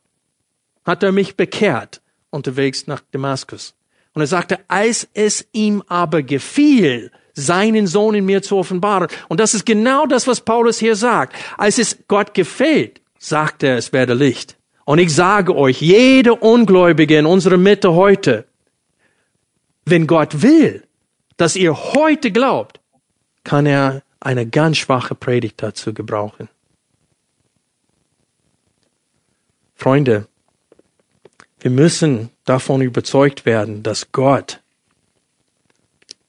[0.83, 2.01] hat er mich bekehrt
[2.31, 3.75] unterwegs nach Damaskus.
[4.13, 9.07] Und er sagte, als es ihm aber gefiel, seinen Sohn in mir zu offenbaren.
[9.27, 11.35] Und das ist genau das, was Paulus hier sagt.
[11.57, 14.57] Als es Gott gefällt, sagt er, es werde Licht.
[14.85, 18.45] Und ich sage euch, jede Ungläubige in unserer Mitte heute,
[19.85, 20.83] wenn Gott will,
[21.37, 22.79] dass ihr heute glaubt,
[23.43, 26.49] kann er eine ganz schwache Predigt dazu gebrauchen.
[29.75, 30.27] Freunde,
[31.59, 34.61] wir müssen davon überzeugt werden, dass Gott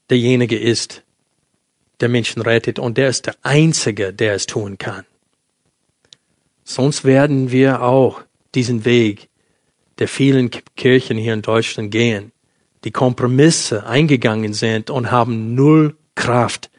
[0.09, 1.03] derjenige ist,
[1.99, 5.05] der Menschen rettet und der ist der Einzige, der es tun kann.
[6.63, 8.21] Sonst werden wir auch
[8.53, 9.29] diesen Weg
[9.99, 12.31] der vielen Kirchen hier in Deutschland gehen,
[12.83, 16.69] die Kompromisse eingegangen sind und haben null Kraft.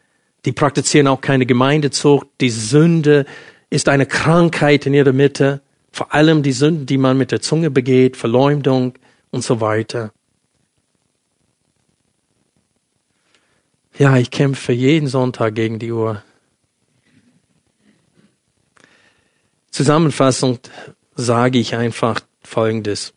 [0.45, 2.27] Die praktizieren auch keine Gemeindezucht.
[2.41, 3.27] Die Sünde
[3.71, 5.61] ist eine Krankheit in ihrer Mitte.
[5.91, 8.95] Vor allem die Sünden, die man mit der Zunge begeht, Verleumdung
[9.37, 10.13] und so weiter.
[13.99, 16.23] Ja, ich kämpfe jeden Sonntag gegen die Uhr.
[19.71, 20.71] Zusammenfassend
[21.15, 23.13] sage ich einfach Folgendes.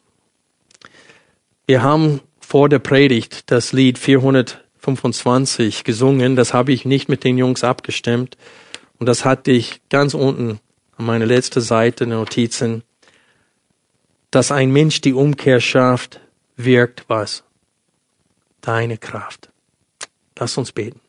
[1.65, 6.36] Wir haben vor der Predigt das Lied 425 gesungen.
[6.36, 8.38] Das habe ich nicht mit den Jungs abgestimmt.
[8.97, 10.59] Und das hatte ich ganz unten
[10.97, 12.84] an meiner letzten Seite der Notizen.
[14.32, 16.21] Dass ein Mensch die Umkehr schafft,
[16.55, 17.43] wirkt was?
[18.61, 19.49] Deine Kraft.
[20.38, 21.01] Lass uns beten.